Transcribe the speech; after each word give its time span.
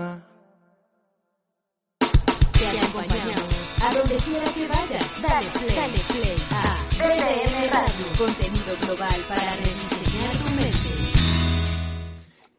llama. 0.00 0.26
Te 2.52 2.78
acompañamos 2.78 3.48
a 3.80 3.94
donde 3.94 4.16
quiera 4.16 4.52
que 4.52 4.66
vayas. 4.66 5.22
Dale 5.22 5.50
play, 5.50 5.76
dale 5.76 6.04
play 6.08 6.36
a 6.50 6.86
BDM 6.90 7.70
Radio. 7.70 8.06
Contenido 8.18 8.76
global 8.82 9.24
para 9.28 9.56
rediseñar 9.56 10.36
tu 10.36 10.50
mente. 10.54 10.78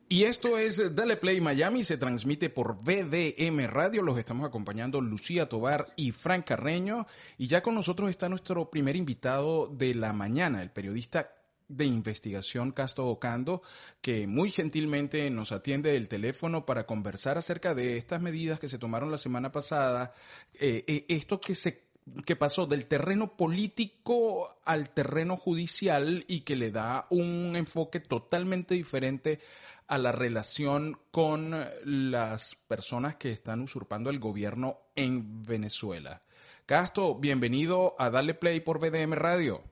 Y 0.10 0.26
esto 0.26 0.58
es 0.58 0.94
Dale 0.94 1.16
Play 1.16 1.40
Miami, 1.40 1.86
se 1.86 1.98
transmite 1.98 2.50
por 2.50 2.84
BDM 2.84 3.66
Radio. 3.68 4.02
Los 4.02 4.18
estamos 4.18 4.46
acompañando 4.46 5.00
Lucía 5.00 5.48
Tobar 5.48 5.86
y 5.96 6.12
Frank 6.12 6.48
Carreño. 6.48 7.08
Y 7.38 7.48
ya 7.48 7.62
con 7.62 7.76
nosotros 7.76 8.10
está 8.10 8.28
nuestro 8.28 8.70
primer 8.70 8.98
invitado 8.98 9.68
de 9.68 9.96
la 9.96 10.12
mañana, 10.12 10.62
el 10.62 10.70
periodista 10.70 11.32
de 11.76 11.86
investigación 11.86 12.72
Casto 12.72 13.08
Ocando, 13.08 13.62
que 14.02 14.28
muy 14.28 14.52
gentilmente 14.52 15.30
nos 15.30 15.52
atiende 15.52 15.96
el 15.96 16.08
teléfono 16.08 16.66
para 16.66 16.86
conversar 16.86 17.38
acerca 17.38 17.74
de 17.74 17.98
estas 17.98 18.22
medidas 18.22 18.60
que 18.60 18.68
se 18.68 18.80
tomaron 18.80 19.12
la 19.12 19.18
semana 19.18 19.52
pasada, 19.52 20.14
eh, 20.54 20.84
eh, 20.88 21.06
esto 21.10 21.40
que 21.40 21.56
se 21.56 21.92
que 22.26 22.36
pasó 22.36 22.66
del 22.66 22.88
terreno 22.88 23.38
político 23.38 24.58
al 24.66 24.90
terreno 24.90 25.38
judicial 25.38 26.26
y 26.28 26.42
que 26.42 26.56
le 26.56 26.72
da 26.72 27.06
un 27.12 27.56
enfoque 27.56 28.00
totalmente 28.00 28.74
diferente 28.74 29.40
a 29.88 29.98
la 29.98 30.12
relación 30.12 30.98
con 31.12 31.56
las 31.84 32.56
personas 32.56 33.18
que 33.18 33.32
están 33.32 33.62
usurpando 33.62 34.10
el 34.10 34.20
gobierno 34.20 34.80
en 34.96 35.44
Venezuela. 35.44 36.24
Casto, 36.66 37.16
bienvenido 37.16 37.96
a 38.00 38.10
Dale 38.10 38.34
Play 38.34 38.62
por 38.62 38.80
BDM 38.80 39.14
Radio. 39.14 39.71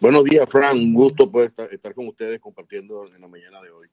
Buenos 0.00 0.24
días, 0.24 0.50
Fran. 0.50 0.78
Un 0.78 0.94
gusto 0.94 1.30
poder 1.30 1.52
estar, 1.70 1.94
con 1.94 2.08
ustedes 2.08 2.40
compartiendo 2.40 3.06
en 3.06 3.20
la 3.20 3.28
mañana 3.28 3.60
de 3.60 3.70
hoy. 3.70 3.86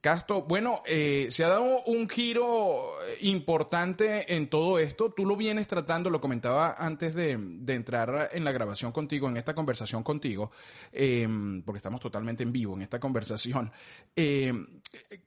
Castro, 0.00 0.42
bueno, 0.42 0.82
eh, 0.86 1.28
se 1.30 1.44
ha 1.44 1.48
dado 1.48 1.84
un 1.84 2.08
giro 2.08 2.94
importante 3.20 4.34
en 4.34 4.48
todo 4.48 4.78
esto. 4.80 5.12
Tú 5.12 5.26
lo 5.26 5.36
vienes 5.36 5.68
tratando, 5.68 6.10
lo 6.10 6.20
comentaba 6.20 6.74
antes 6.76 7.14
de, 7.14 7.32
entrar 7.68 8.30
en 8.32 8.44
la 8.44 8.50
grabación 8.50 8.90
contigo, 8.90 9.28
en 9.28 9.36
esta 9.36 9.54
conversación 9.54 10.02
contigo, 10.02 10.50
em, 10.90 11.62
porque 11.62 11.76
estamos 11.76 12.00
totalmente 12.00 12.42
en 12.42 12.50
vivo 12.50 12.74
en 12.74 12.82
esta 12.82 12.98
conversación. 12.98 13.70
Em, 14.16 14.66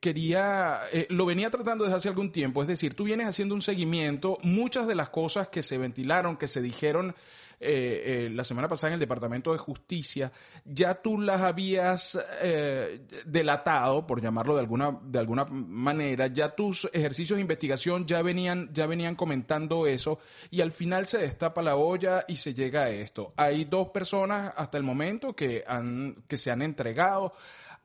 quería, 0.02 0.82
eh, 0.92 1.06
lo 1.12 1.26
venía 1.26 1.50
tratando 1.50 1.86
desde 1.86 1.98
hace 1.98 2.10
algún 2.10 2.32
tiempo, 2.32 2.62
es 2.62 2.68
decir, 2.68 2.96
tú 2.96 3.06
vienes 3.06 3.28
haciendo 3.28 3.56
un 3.56 3.62
seguimiento, 3.62 4.38
muchas 4.42 4.86
de 4.86 4.96
las 4.96 5.10
cosas 5.10 5.48
que 5.48 5.64
se 5.64 5.78
ventilaron, 5.78 6.36
que 6.36 6.48
se 6.48 6.62
dijeron, 6.62 7.16
eh, 7.60 8.26
eh, 8.26 8.30
la 8.32 8.44
semana 8.44 8.68
pasada 8.68 8.90
en 8.90 8.94
el 8.96 9.00
Departamento 9.00 9.52
de 9.52 9.58
Justicia, 9.58 10.32
ya 10.66 10.96
tú 10.96 11.20
las 11.20 11.42
habías 11.42 12.18
eh, 12.42 13.08
delatado, 13.26 14.06
por 14.06 14.22
llamarlo 14.22 14.56
de 14.56 14.62
alguna, 14.62 15.00
de 15.04 15.20
alguna 15.20 15.46
manera, 15.46 16.28
ya 16.28 16.56
tus 16.56 16.90
ejercicios 16.94 17.38
de 17.38 17.42
investigación 17.42 18.06
ya 18.06 18.22
venían, 18.22 18.70
ya 18.74 18.86
venían 18.86 19.16
comentando 19.16 19.88
eso 19.88 20.20
y 20.52 20.62
al 20.62 20.72
final 20.72 21.08
se 21.08 21.20
destapa 21.20 21.62
la 21.62 21.76
olla 21.76 22.26
y 22.28 22.38
se 22.38 22.54
llega 22.54 22.84
a 22.84 22.90
esto. 22.90 23.34
Hay 23.38 23.66
dos 23.66 23.90
personas 23.90 24.54
hasta 24.56 24.78
el 24.78 24.84
momento 24.84 25.36
que, 25.36 25.64
han, 25.68 26.24
que 26.28 26.38
se 26.38 26.52
han 26.52 26.62
entregado. 26.62 27.34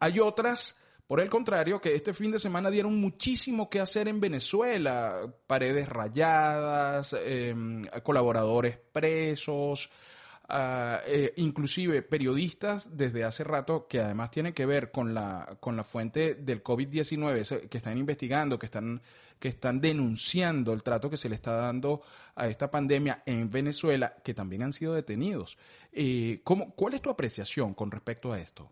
Hay 0.01 0.21
otras 0.21 0.77
por 1.09 1.21
el 1.21 1.31
contrario, 1.31 1.81
que 1.81 1.95
este 1.95 2.13
fin 2.13 2.31
de 2.31 2.39
semana 2.39 2.71
dieron 2.71 3.01
muchísimo 3.01 3.71
que 3.71 3.81
hacer 3.81 4.09
en 4.09 4.21
Venezuela, 4.21 5.35
paredes 5.47 5.89
rayadas, 5.89 7.17
em, 7.25 7.83
colaboradores 8.03 8.79
presos, 8.93 9.91
eh, 10.51 11.33
inclusive 11.37 12.03
periodistas 12.03 12.97
desde 12.97 13.25
hace 13.25 13.43
rato 13.43 13.87
que 13.87 14.01
además 14.01 14.31
tienen 14.31 14.53
que 14.53 14.67
ver 14.67 14.91
con 14.91 15.15
la, 15.15 15.57
con 15.61 15.77
la 15.77 15.83
fuente 15.83 16.35
del 16.35 16.63
COVID-19, 16.63 17.69
que 17.71 17.79
están 17.79 17.97
investigando, 17.97 18.59
que 18.59 18.67
están, 18.67 19.01
que 19.39 19.49
están 19.49 19.81
denunciando 19.81 20.75
el 20.75 20.83
trato 20.83 21.09
que 21.09 21.17
se 21.17 21.31
le 21.31 21.37
está 21.37 21.53
dando 21.53 22.03
a 22.35 22.49
esta 22.49 22.71
pandemia 22.71 23.23
en 23.25 23.51
Venezuela, 23.51 24.15
que 24.23 24.35
también 24.35 24.63
han 24.63 24.75
sido 24.75 24.93
detenidos. 24.93 25.57
Eh, 25.91 26.43
¿cómo, 26.45 26.75
¿Cuál 26.75 26.93
es 26.95 27.01
tu 27.01 27.09
apreciación 27.09 27.73
con 27.73 27.91
respecto 27.91 28.31
a 28.31 28.39
esto? 28.39 28.71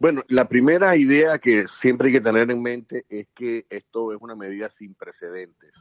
Bueno, 0.00 0.22
la 0.28 0.48
primera 0.48 0.94
idea 0.96 1.40
que 1.40 1.66
siempre 1.66 2.06
hay 2.06 2.12
que 2.12 2.20
tener 2.20 2.48
en 2.52 2.62
mente 2.62 3.04
es 3.08 3.26
que 3.34 3.66
esto 3.68 4.12
es 4.12 4.18
una 4.20 4.36
medida 4.36 4.70
sin 4.70 4.94
precedentes. 4.94 5.72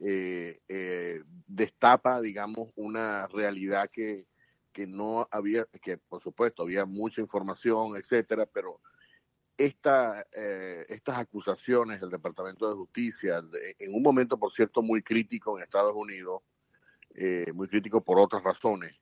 Eh, 0.00 0.58
eh, 0.68 1.22
destapa, 1.46 2.20
digamos, 2.20 2.70
una 2.74 3.28
realidad 3.28 3.88
que, 3.88 4.26
que 4.72 4.88
no 4.88 5.28
había, 5.30 5.64
que 5.80 5.96
por 5.96 6.20
supuesto 6.20 6.64
había 6.64 6.86
mucha 6.86 7.20
información, 7.20 7.96
etcétera, 7.96 8.46
pero 8.46 8.80
esta, 9.56 10.26
eh, 10.32 10.84
estas 10.88 11.16
acusaciones 11.16 12.00
del 12.00 12.10
Departamento 12.10 12.68
de 12.68 12.74
Justicia, 12.74 13.40
en 13.78 13.94
un 13.94 14.02
momento, 14.02 14.36
por 14.40 14.50
cierto, 14.50 14.82
muy 14.82 15.02
crítico 15.02 15.56
en 15.56 15.62
Estados 15.62 15.94
Unidos, 15.94 16.42
muy 17.54 17.68
crítico 17.68 18.02
por 18.02 18.18
otras 18.18 18.42
razones, 18.42 18.94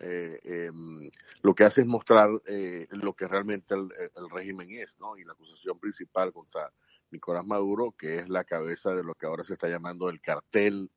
eh, 0.00 0.38
em, 0.44 1.10
lo 1.42 1.54
que 1.54 1.64
hace 1.64 1.82
es 1.82 1.86
mostrar 1.86 2.30
eh, 2.46 2.86
lo 2.90 3.14
que 3.14 3.26
realmente 3.26 3.74
el, 3.74 3.90
régimen 4.30 4.70
es, 4.70 4.98
¿no? 5.00 5.16
Y 5.18 5.24
la 5.24 5.32
acusación 5.32 5.78
principal 5.78 6.32
contra 6.32 6.72
Nicolás 7.10 7.44
Maduro, 7.46 7.92
que 7.92 8.18
es 8.18 8.28
la 8.28 8.44
cabeza 8.44 8.90
de 8.94 9.02
lo 9.02 9.14
que 9.14 9.26
ahora 9.26 9.44
se 9.44 9.54
está 9.54 9.68
llamando 9.68 10.08
el 10.08 10.20
cartel 10.20 10.90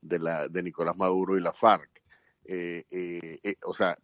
de, 0.00 0.18
la, 0.18 0.48
de 0.48 0.62
Nicolás 0.62 0.96
Maduro 0.96 1.36
y 1.36 1.40
la 1.40 1.52
FARC. 1.52 1.90
Eh, 2.44 2.84
o 3.64 3.74
sea, 3.74 3.98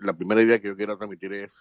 la 0.00 0.16
primera 0.16 0.42
idea 0.42 0.60
que 0.60 0.68
yo 0.68 0.76
quiero 0.76 0.96
transmitir 0.96 1.32
es, 1.34 1.54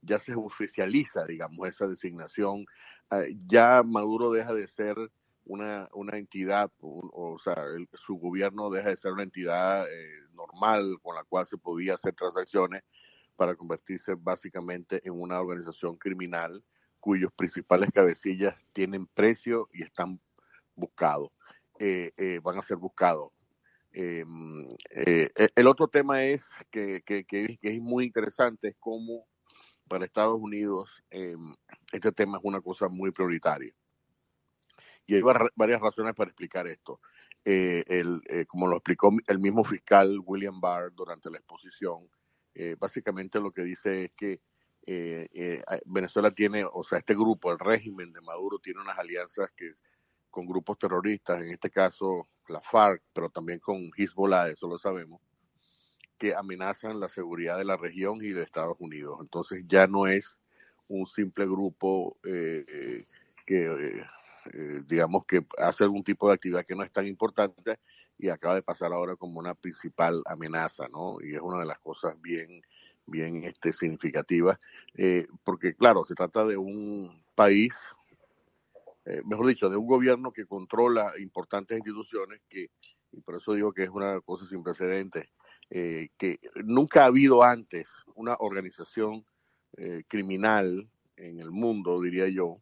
ya 0.00 0.18
se 0.18 0.34
oficializa, 0.34 1.24
digamos, 1.26 1.68
esa 1.68 1.86
designación, 1.86 2.66
ah, 3.10 3.22
ya 3.46 3.82
Maduro 3.82 4.32
deja 4.32 4.52
de 4.52 4.66
ser 4.66 4.96
una, 5.44 5.88
una 5.92 6.16
entidad, 6.16 6.70
o, 6.80 7.38
sea, 7.38 7.56
su 7.94 8.16
gobierno 8.16 8.70
deja 8.70 8.90
de 8.90 8.96
ser 8.96 9.12
una 9.12 9.24
entidad 9.24 9.86
eh, 9.90 10.12
normal 10.32 10.98
con 11.02 11.16
la 11.16 11.24
cual 11.24 11.46
se 11.46 11.58
podía 11.58 11.94
hacer 11.94 12.14
transacciones 12.14 12.82
para 13.36 13.56
convertirse 13.56 14.14
básicamente 14.14 15.00
en 15.04 15.20
una 15.20 15.40
organización 15.40 15.96
criminal 15.96 16.64
cuyos 17.00 17.32
principales 17.32 17.90
cabecillas 17.92 18.54
tienen 18.72 19.06
precio 19.06 19.66
y 19.72 19.82
están 19.82 20.20
buscados, 20.76 21.30
eh, 21.80 22.12
eh, 22.16 22.40
van 22.42 22.58
a 22.58 22.62
ser 22.62 22.76
buscados. 22.76 23.32
Em, 23.94 24.64
el 24.88 25.66
otro 25.66 25.88
tema 25.88 26.22
es 26.22 26.48
que, 26.70 27.02
que, 27.04 27.24
que, 27.24 27.58
es 27.60 27.80
muy 27.80 28.04
interesante, 28.04 28.68
es 28.68 28.76
cómo 28.78 29.26
para 29.88 30.06
Estados 30.06 30.38
Unidos 30.40 31.02
este 31.92 32.12
tema 32.12 32.38
es 32.38 32.44
una 32.44 32.62
cosa 32.62 32.88
muy 32.88 33.10
prioritaria. 33.10 33.74
Y 35.12 35.16
hay 35.16 35.22
varias 35.56 35.78
razones 35.78 36.14
para 36.14 36.30
explicar 36.30 36.66
esto. 36.66 36.98
Eh, 37.44 37.84
el, 37.86 38.22
eh, 38.30 38.46
como 38.46 38.66
lo 38.66 38.76
explicó 38.76 39.10
el 39.26 39.38
mismo 39.38 39.62
fiscal 39.62 40.18
William 40.24 40.58
Barr 40.58 40.90
durante 40.94 41.28
la 41.28 41.36
exposición, 41.36 42.08
eh, 42.54 42.76
básicamente 42.78 43.38
lo 43.38 43.50
que 43.50 43.62
dice 43.62 44.04
es 44.04 44.12
que 44.12 44.40
Venezuela 45.84 46.30
tiene, 46.30 46.64
o 46.64 46.82
sea, 46.82 46.98
este 46.98 47.14
grupo, 47.14 47.52
el 47.52 47.58
régimen 47.58 48.10
de 48.14 48.22
Maduro, 48.22 48.58
tiene 48.58 48.80
unas 48.80 48.98
alianzas 48.98 49.50
que 49.54 49.74
con 50.30 50.46
grupos 50.46 50.78
terroristas, 50.78 51.42
en 51.42 51.50
este 51.50 51.68
caso 51.68 52.26
la 52.48 52.62
FARC, 52.62 53.02
pero 53.12 53.28
también 53.28 53.58
con 53.58 53.90
Hezbollah, 53.94 54.48
eso 54.48 54.66
lo 54.66 54.78
sabemos, 54.78 55.20
que 56.16 56.34
amenazan 56.34 56.98
la 56.98 57.10
seguridad 57.10 57.58
de 57.58 57.66
la 57.66 57.76
región 57.76 58.24
y 58.24 58.30
de 58.30 58.42
Estados 58.42 58.78
Unidos. 58.80 59.18
Entonces 59.20 59.62
ya 59.66 59.86
no 59.86 60.06
es 60.06 60.38
un 60.88 61.06
simple 61.06 61.44
grupo 61.44 62.16
que 62.22 63.06
eh, 64.52 64.80
digamos 64.86 65.24
que 65.24 65.46
hace 65.58 65.84
algún 65.84 66.02
tipo 66.02 66.28
de 66.28 66.34
actividad 66.34 66.66
que 66.66 66.74
no 66.74 66.82
es 66.82 66.90
tan 66.90 67.06
importante 67.06 67.78
y 68.18 68.28
acaba 68.28 68.56
de 68.56 68.62
pasar 68.62 68.92
ahora 68.92 69.16
como 69.16 69.38
una 69.38 69.54
principal 69.54 70.22
amenaza, 70.26 70.88
¿no? 70.88 71.18
Y 71.22 71.34
es 71.34 71.40
una 71.40 71.60
de 71.60 71.66
las 71.66 71.78
cosas 71.78 72.20
bien, 72.20 72.62
bien 73.06 73.44
este, 73.44 73.72
significativas, 73.72 74.58
eh, 74.94 75.26
porque 75.44 75.74
claro, 75.74 76.04
se 76.04 76.14
trata 76.14 76.44
de 76.44 76.56
un 76.56 77.24
país, 77.34 77.74
eh, 79.04 79.22
mejor 79.24 79.46
dicho, 79.46 79.70
de 79.70 79.76
un 79.76 79.86
gobierno 79.86 80.32
que 80.32 80.46
controla 80.46 81.12
importantes 81.18 81.78
instituciones 81.78 82.40
que, 82.48 82.70
y 83.12 83.20
por 83.20 83.36
eso 83.36 83.54
digo 83.54 83.72
que 83.72 83.84
es 83.84 83.90
una 83.90 84.20
cosa 84.20 84.44
sin 84.46 84.62
precedentes, 84.62 85.28
que 85.70 86.38
nunca 86.64 87.04
ha 87.04 87.06
habido 87.06 87.42
antes 87.42 87.88
una 88.14 88.36
organización 88.40 89.24
criminal 90.06 90.86
en 91.16 91.38
el 91.38 91.50
mundo, 91.50 91.98
diría 92.02 92.28
yo, 92.28 92.56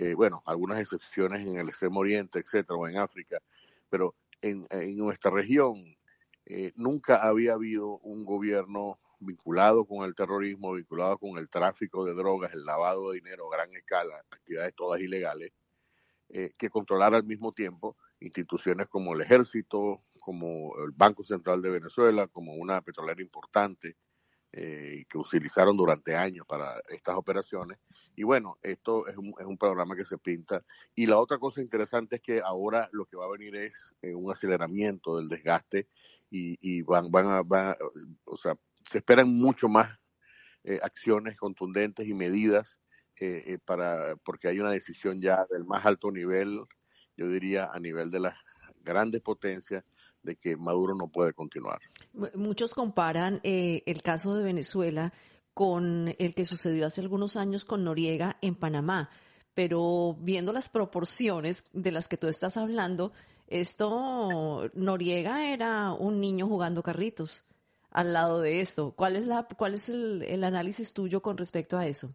eh, 0.00 0.14
bueno, 0.14 0.44
algunas 0.46 0.78
excepciones 0.78 1.44
en 1.44 1.56
el 1.56 1.70
extremo 1.70 1.98
oriente, 1.98 2.38
etcétera, 2.38 2.76
o 2.76 2.86
en 2.86 2.98
África, 2.98 3.42
pero 3.90 4.14
en, 4.40 4.64
nuestra 4.96 5.32
región 5.32 5.74
eh, 6.46 6.72
nunca 6.76 7.26
había 7.26 7.54
habido 7.54 7.98
un 8.04 8.24
gobierno 8.24 9.00
vinculado 9.18 9.86
con 9.86 10.04
el 10.06 10.14
terrorismo, 10.14 10.74
vinculado 10.74 11.18
con 11.18 11.36
el 11.36 11.48
tráfico 11.48 12.04
de 12.04 12.14
drogas, 12.14 12.52
el 12.52 12.64
lavado 12.64 13.10
de 13.10 13.16
dinero 13.16 13.52
a 13.52 13.56
gran 13.56 13.74
escala, 13.74 14.22
actividades 14.30 14.72
todas 14.76 15.00
ilegales, 15.00 15.50
eh, 16.28 16.52
que 16.56 16.70
controlara 16.70 17.16
al 17.16 17.24
mismo 17.24 17.52
tiempo 17.52 17.96
instituciones 18.20 18.86
como 18.86 19.14
el 19.14 19.22
ejército, 19.22 20.04
como 20.20 20.76
el 20.78 20.92
Banco 20.92 21.24
Central 21.24 21.60
de 21.60 21.70
Venezuela, 21.70 22.28
como 22.28 22.54
una 22.54 22.82
petrolera 22.82 23.20
importante, 23.20 23.96
que 24.50 25.18
utilizaron 25.18 25.76
durante 25.76 26.16
años 26.16 26.46
para 26.46 26.80
estas 26.88 27.16
operaciones, 27.16 27.78
Y 28.18 28.24
bueno, 28.24 28.58
esto 28.62 29.06
es 29.06 29.16
un, 29.16 29.32
es 29.38 29.46
un 29.46 29.56
programa 29.56 29.94
que 29.94 30.04
se 30.04 30.18
pinta. 30.18 30.64
Y 30.96 31.06
la 31.06 31.18
otra 31.18 31.38
cosa 31.38 31.60
interesante 31.60 32.16
es 32.16 32.22
que 32.22 32.40
ahora 32.40 32.88
lo 32.90 33.06
que 33.06 33.16
va 33.16 33.26
a 33.26 33.30
venir 33.30 33.54
es 33.54 33.94
eh, 34.02 34.12
un 34.12 34.32
aceleramiento 34.32 35.16
del 35.16 35.28
desgaste 35.28 35.86
y, 36.28 36.58
y 36.60 36.82
van, 36.82 37.12
van, 37.12 37.28
a, 37.28 37.42
van 37.42 37.76
o 38.24 38.36
sea, 38.36 38.56
se 38.90 38.98
esperan 38.98 39.32
mucho 39.32 39.68
más 39.68 40.00
eh, 40.64 40.80
acciones 40.82 41.36
contundentes 41.36 42.08
y 42.08 42.12
medidas 42.12 42.80
eh, 43.20 43.42
eh, 43.46 43.58
para, 43.64 44.16
porque 44.16 44.48
hay 44.48 44.58
una 44.58 44.70
decisión 44.70 45.20
ya 45.20 45.46
del 45.48 45.64
más 45.64 45.86
alto 45.86 46.10
nivel, 46.10 46.60
yo 47.16 47.28
diría 47.28 47.70
a 47.72 47.78
nivel 47.78 48.10
de 48.10 48.20
las 48.20 48.34
grandes 48.82 49.22
potencias, 49.22 49.84
de 50.22 50.36
que 50.36 50.56
Maduro 50.56 50.94
no 50.94 51.08
puede 51.08 51.32
continuar. 51.32 51.80
Muchos 52.34 52.74
comparan 52.74 53.40
eh, 53.44 53.82
el 53.86 54.02
caso 54.02 54.36
de 54.36 54.44
Venezuela 54.44 55.12
con 55.58 56.14
el 56.20 56.36
que 56.36 56.44
sucedió 56.44 56.86
hace 56.86 57.00
algunos 57.00 57.36
años 57.36 57.64
con 57.64 57.82
Noriega 57.82 58.36
en 58.42 58.54
Panamá, 58.54 59.10
pero 59.54 60.14
viendo 60.20 60.52
las 60.52 60.68
proporciones 60.68 61.64
de 61.72 61.90
las 61.90 62.06
que 62.06 62.16
tú 62.16 62.28
estás 62.28 62.56
hablando, 62.56 63.12
esto, 63.48 64.70
Noriega 64.74 65.50
era 65.52 65.92
un 65.94 66.20
niño 66.20 66.46
jugando 66.46 66.84
carritos 66.84 67.48
al 67.90 68.12
lado 68.12 68.40
de 68.40 68.60
esto. 68.60 68.92
¿Cuál 68.92 69.16
es, 69.16 69.24
la, 69.24 69.48
cuál 69.56 69.74
es 69.74 69.88
el, 69.88 70.44
análisis 70.44 70.92
tuyo 70.92 71.22
con 71.22 71.36
respecto 71.36 71.76
a 71.76 71.88
eso? 71.88 72.14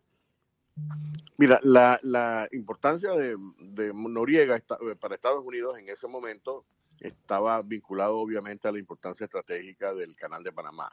Mira, 1.36 1.60
la, 1.64 2.00
la 2.02 2.48
importancia 2.54 3.12
de, 3.12 3.36
de 3.60 3.94
Noriega 3.94 4.64
para 5.02 5.16
Estados 5.16 5.44
Unidos 5.44 5.78
en 5.78 5.90
ese 5.90 6.08
momento 6.08 6.64
estaba 7.02 7.62
vinculado 7.62 8.20
obviamente 8.20 8.70
a 8.70 8.72
la 8.72 8.80
importancia 8.80 9.26
estratégica 9.26 9.94
del 9.94 10.16
canal 10.16 10.46
de 10.46 10.54
Panamá. 10.54 10.90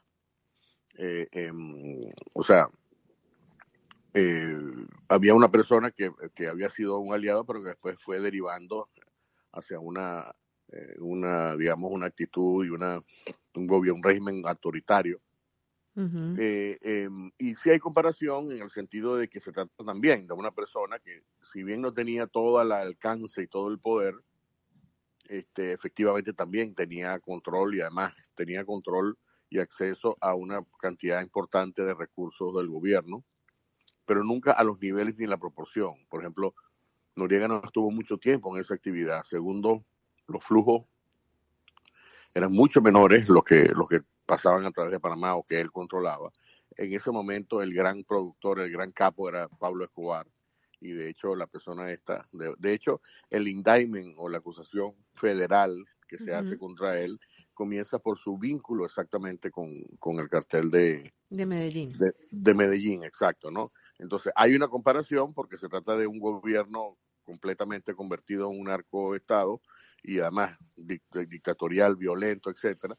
Eh, 0.96 1.26
eh, 1.32 1.52
o 2.34 2.42
sea, 2.42 2.68
eh, 4.12 4.58
había 5.08 5.34
una 5.34 5.50
persona 5.50 5.90
que, 5.90 6.10
que, 6.34 6.48
había 6.48 6.70
sido 6.70 6.98
un 6.98 7.14
aliado, 7.14 7.44
pero 7.44 7.62
que 7.62 7.70
después 7.70 7.96
fue 8.00 8.20
derivando 8.20 8.88
hacia 9.52 9.78
una, 9.78 10.34
eh, 10.72 10.96
una 10.98 11.56
digamos, 11.56 11.90
una 11.92 12.06
actitud 12.06 12.64
y 12.64 12.70
una, 12.70 13.02
un 13.54 13.66
gobierno, 13.66 13.96
un 13.98 14.02
régimen 14.02 14.42
autoritario. 14.46 15.20
Uh 15.96 16.02
-huh. 16.02 16.36
eh, 16.38 17.08
y 17.36 17.56
sí 17.56 17.70
hay 17.70 17.80
comparación 17.80 18.52
en 18.52 18.62
el 18.62 18.70
sentido 18.70 19.16
de 19.16 19.28
que 19.28 19.40
se 19.40 19.50
trata 19.50 19.84
también 19.84 20.26
de 20.26 20.34
una 20.34 20.52
persona 20.52 21.00
que, 21.00 21.24
si 21.52 21.64
bien 21.64 21.80
no 21.80 21.92
tenía 21.92 22.28
todo 22.28 22.62
el 22.62 22.70
alcance 22.70 23.42
y 23.42 23.48
todo 23.48 23.68
el 23.68 23.80
poder, 23.80 24.14
este, 25.28 25.72
efectivamente 25.72 26.32
también 26.32 26.74
tenía 26.74 27.18
control 27.20 27.74
y 27.74 27.80
además 27.80 28.14
tenía 28.34 28.64
control 28.64 29.18
y 29.50 29.58
acceso 29.58 30.16
a 30.20 30.34
una 30.34 30.64
cantidad 30.78 31.20
importante 31.20 31.82
de 31.82 31.92
recursos 31.92 32.54
del 32.56 32.68
gobierno, 32.68 33.24
pero 34.06 34.24
nunca 34.24 34.52
a 34.52 34.64
los 34.64 34.80
niveles 34.80 35.16
ni 35.18 35.26
la 35.26 35.36
proporción. 35.36 36.06
Por 36.08 36.20
ejemplo, 36.20 36.54
Noriega 37.16 37.48
no 37.48 37.60
estuvo 37.62 37.90
mucho 37.90 38.16
tiempo 38.16 38.54
en 38.54 38.60
esa 38.60 38.74
actividad. 38.74 39.24
Segundo, 39.24 39.84
los 40.28 40.44
flujos 40.44 40.84
eran 42.32 42.52
mucho 42.52 42.80
menores 42.80 43.28
los 43.28 43.42
que, 43.42 43.64
los 43.74 43.88
que 43.88 44.00
pasaban 44.24 44.64
a 44.64 44.70
través 44.70 44.92
de 44.92 45.00
Panamá 45.00 45.34
o 45.34 45.44
que 45.44 45.60
él 45.60 45.72
controlaba. 45.72 46.30
En 46.76 46.92
ese 46.94 47.10
momento 47.10 47.60
el 47.60 47.74
gran 47.74 48.04
productor, 48.04 48.60
el 48.60 48.70
gran 48.70 48.92
capo 48.92 49.28
era 49.28 49.48
Pablo 49.48 49.84
Escobar 49.84 50.26
y 50.80 50.92
de 50.92 51.10
hecho 51.10 51.34
la 51.34 51.48
persona 51.48 51.90
esta, 51.90 52.24
de, 52.32 52.54
de 52.56 52.72
hecho 52.72 53.02
el 53.28 53.48
indictment 53.48 54.14
o 54.16 54.28
la 54.28 54.38
acusación 54.38 54.94
federal 55.14 55.84
que 56.08 56.18
se 56.18 56.30
uh 56.30 56.34
-huh. 56.34 56.38
hace 56.38 56.58
contra 56.58 56.98
él 56.98 57.18
comienza 57.60 57.98
por 57.98 58.16
su 58.16 58.38
vínculo 58.38 58.86
exactamente 58.86 59.50
con, 59.50 59.68
con 59.98 60.18
el 60.18 60.30
cartel 60.30 60.70
de, 60.70 61.12
de 61.28 61.44
Medellín. 61.44 61.92
De, 61.92 62.14
de, 62.30 62.54
Medellín, 62.54 63.04
exacto, 63.04 63.50
¿no? 63.50 63.70
Entonces 63.98 64.32
hay 64.34 64.54
una 64.54 64.68
comparación 64.68 65.34
porque 65.34 65.58
se 65.58 65.68
trata 65.68 65.94
de 65.94 66.06
un 66.06 66.18
gobierno 66.20 66.96
completamente 67.22 67.94
convertido 67.94 68.50
en 68.50 68.58
un 68.58 68.70
arco-estado 68.70 69.60
y 70.02 70.20
además 70.20 70.56
dictatorial, 70.74 71.96
violento, 71.96 72.48
etcétera, 72.48 72.96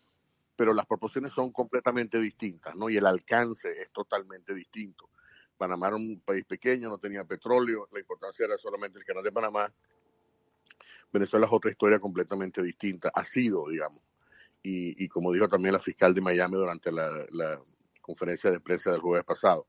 pero 0.56 0.76
las 0.76 0.86
proporciones 0.86 1.34
son 1.34 1.52
completamente 1.52 2.20
distintas, 2.20 2.76
¿no? 2.76 2.88
Y 2.88 2.98
el 2.98 3.08
alcance 3.08 3.82
es 3.82 3.90
totalmente 3.92 4.54
distinto. 4.54 5.10
Panamá 5.58 5.88
era 5.88 5.96
un 5.96 6.20
país 6.20 6.46
pequeño, 6.46 6.88
no 6.88 7.00
tenía 7.00 7.24
petróleo, 7.24 7.88
la 7.92 8.00
importancia 8.00 8.46
era 8.46 8.60
solamente 8.60 9.00
el 9.00 9.06
canal 9.06 9.24
de 9.24 9.32
Panamá. 9.32 9.74
Venezuela 11.12 11.48
es 11.48 11.52
otra 11.52 11.72
historia 11.72 12.00
completamente 12.00 12.62
distinta, 12.62 13.12
ha 13.12 13.26
sido, 13.26 13.68
digamos. 13.68 14.11
Y, 14.64 15.04
y 15.04 15.08
como 15.08 15.32
dijo 15.32 15.48
también 15.48 15.74
la 15.74 15.80
fiscal 15.80 16.14
de 16.14 16.22
Miami 16.22 16.56
durante 16.56 16.92
la, 16.92 17.10
la 17.32 17.62
conferencia 18.02 18.52
de 18.52 18.60
prensa 18.60 18.92
del 18.92 19.02
jueves 19.02 19.26
pasado, 19.26 19.68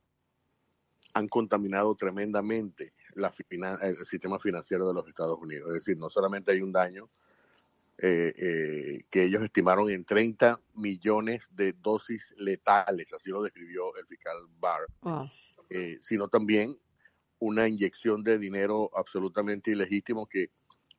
han 1.15 1.29
contaminado 1.29 1.95
tremendamente 1.95 2.95
la, 3.15 3.33
el 3.83 4.07
sistema 4.07 4.39
financiero 4.39 4.89
de 4.89 4.95
los 4.95 5.07
Estados 5.09 5.39
Unidos. 5.39 5.69
Es 5.69 5.85
decir, 5.85 5.99
no 5.99 6.09
solamente 6.11 6.53
hay 6.53 6.63
un 6.63 6.73
daño 6.73 7.11
eh, 7.99 8.33
eh, 8.37 9.05
que 9.11 9.25
ellos 9.25 9.43
estimaron 9.43 9.91
en 9.91 10.05
30 10.05 10.61
millones 10.75 11.49
de 11.53 11.75
dosis 11.75 12.35
letales, 12.39 13.13
así 13.13 13.31
lo 13.31 13.43
describió 13.43 13.95
el 13.97 14.07
fiscal 14.07 14.37
Barr, 14.59 14.87
wow. 15.03 15.31
eh, 15.69 15.99
sino 16.01 16.29
también 16.29 16.77
una 17.39 17.69
inyección 17.69 18.25
de 18.25 18.39
dinero 18.39 18.91
absolutamente 18.95 19.71
ilegítimo 19.71 20.27
que 20.27 20.51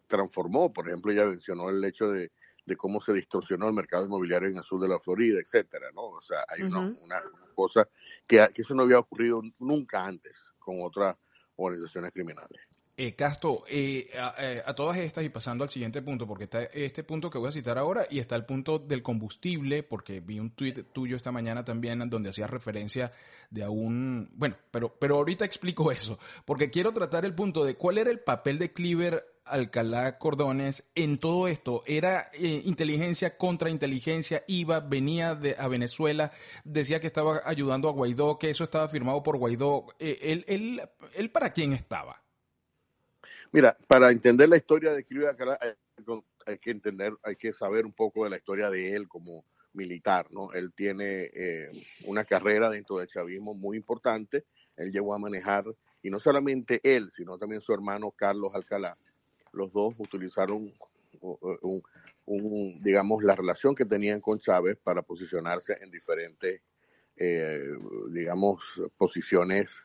transformó, 0.08 0.72
por 0.72 0.88
ejemplo, 0.88 1.12
ella 1.12 1.26
mencionó 1.26 1.70
el 1.70 1.84
hecho 1.84 2.12
de, 2.12 2.32
de 2.66 2.78
cómo 2.78 3.02
se 3.02 3.14
distorsionó 3.14 3.68
el 3.68 3.74
mercado 3.74 4.06
inmobiliario 4.06 4.50
en 4.50 4.58
el 4.58 4.64
sur 4.64 4.82
de 4.82 4.88
la 4.88 5.00
Florida, 5.00 5.40
etcétera, 5.40 5.92
¿no? 5.94 6.04
O 6.04 6.22
sea, 6.22 6.46
hay 6.48 6.64
uh 6.64 6.68
-huh. 6.68 7.04
una, 7.04 7.04
una, 7.04 7.24
cosa 7.54 7.88
que, 8.26 8.48
que 8.54 8.62
eso 8.62 8.74
no 8.74 8.84
había 8.84 9.00
ocurrido 9.00 9.42
nunca 9.60 10.06
antes 10.06 10.40
con 10.60 10.82
otras 10.82 11.16
organizaciones 11.56 12.12
criminales. 12.12 12.62
Eh, 12.96 13.16
Castro, 13.16 13.64
eh, 13.68 14.08
a, 14.20 14.36
eh, 14.38 14.62
a, 14.64 14.76
todas 14.76 14.98
estas 14.98 15.24
y 15.24 15.30
pasando 15.30 15.64
al 15.64 15.70
siguiente 15.70 16.04
punto, 16.04 16.28
porque 16.28 16.44
está 16.44 16.64
este 16.64 17.04
punto 17.04 17.32
que 17.32 17.40
voy 17.40 17.50
a 17.50 17.52
citar 17.52 17.80
ahora 17.80 18.06
y 18.08 18.20
está 18.20 18.36
el 18.36 18.46
punto 18.46 18.78
del 18.78 19.02
combustible, 19.02 19.82
porque 19.82 20.20
vi 20.20 20.40
un 20.40 20.52
tuit 20.52 20.92
tuyo 20.94 21.18
esta 21.18 21.32
mañana 21.32 21.66
también 21.66 22.08
donde 22.08 22.30
hacías 22.30 22.52
referencia 22.52 23.12
de 23.50 23.64
a 23.64 23.70
un... 23.72 24.30
Bueno, 24.36 24.58
pero, 24.70 24.96
pero 25.00 25.16
ahorita 25.16 25.44
explico 25.44 25.92
eso, 25.92 26.20
porque 26.46 26.70
quiero 26.70 26.94
tratar 26.94 27.26
el 27.26 27.34
punto 27.34 27.66
de 27.66 27.76
cuál 27.76 27.98
era 27.98 28.12
el 28.12 28.20
papel 28.20 28.60
de 28.60 28.74
Cleaver 28.74 29.26
Alcalá 29.46 30.18
Cordones 30.20 30.92
en 30.96 31.18
todo 31.18 31.48
esto. 31.48 31.84
Era 31.86 32.30
eh, 32.34 32.62
inteligencia 32.66 33.38
contra 33.38 33.70
inteligencia, 33.70 34.44
iba, 34.48 34.80
venía 34.80 35.36
de, 35.36 35.56
a 35.58 35.68
Venezuela, 35.68 36.32
decía 36.64 37.00
que 37.00 37.08
estaba 37.08 37.42
ayudando 37.46 37.90
a 37.90 37.92
Guaidó, 37.92 38.38
que 38.38 38.50
eso 38.50 38.64
estaba 38.64 38.88
firmado 38.88 39.24
por 39.24 39.38
Guaidó. 39.38 39.88
Eh, 40.00 40.20
él, 40.22 40.46
él, 40.48 40.82
¿Él 41.16 41.32
para 41.32 41.52
quién 41.52 41.74
estaba? 41.74 42.22
Mira, 43.54 43.78
para 43.88 44.10
entender 44.10 44.50
la 44.50 44.58
historia 44.58 44.94
de 44.94 45.04
Cleaver 45.04 45.30
Alcalá 45.30 45.60
hay 46.48 46.58
que 46.58 46.72
entender, 46.72 47.14
hay 47.22 47.36
que 47.36 47.54
saber 47.54 47.86
un 47.86 47.94
poco 47.94 48.24
de 48.24 48.32
la 48.32 48.38
historia 48.38 48.72
de 48.72 48.96
él 48.96 49.08
como 49.08 49.46
militar, 49.74 50.26
¿no? 50.32 50.52
Él 50.54 50.74
tiene 50.74 51.30
eh, 51.32 51.70
una 52.06 52.26
carrera 52.26 52.72
dentro 52.72 52.98
del 52.98 53.08
chavismo 53.08 53.54
muy 53.54 53.78
importante. 53.78 54.46
Él 54.76 54.92
llegó 54.92 55.14
a 55.14 55.20
manejar, 55.20 55.66
y 56.02 56.10
no 56.10 56.20
solamente 56.20 56.82
él, 56.84 57.12
sino 57.12 57.38
también 57.38 57.62
su 57.62 57.72
hermano 57.74 58.10
Carlos 58.10 58.56
Alcalá, 58.56 58.98
los 59.52 59.72
dos 59.72 59.94
utilizaron 60.00 60.74
un, 61.22 61.84
un, 62.26 62.82
digamos, 62.82 63.24
la 63.24 63.36
relación 63.36 63.76
que 63.76 63.86
tenían 63.86 64.20
con 64.20 64.40
Chávez 64.40 64.78
para 64.84 65.04
posicionarse 65.04 65.78
en 65.80 65.92
diferentes, 65.92 66.60
eh, 67.18 67.70
digamos, 68.10 68.64
posiciones 68.98 69.76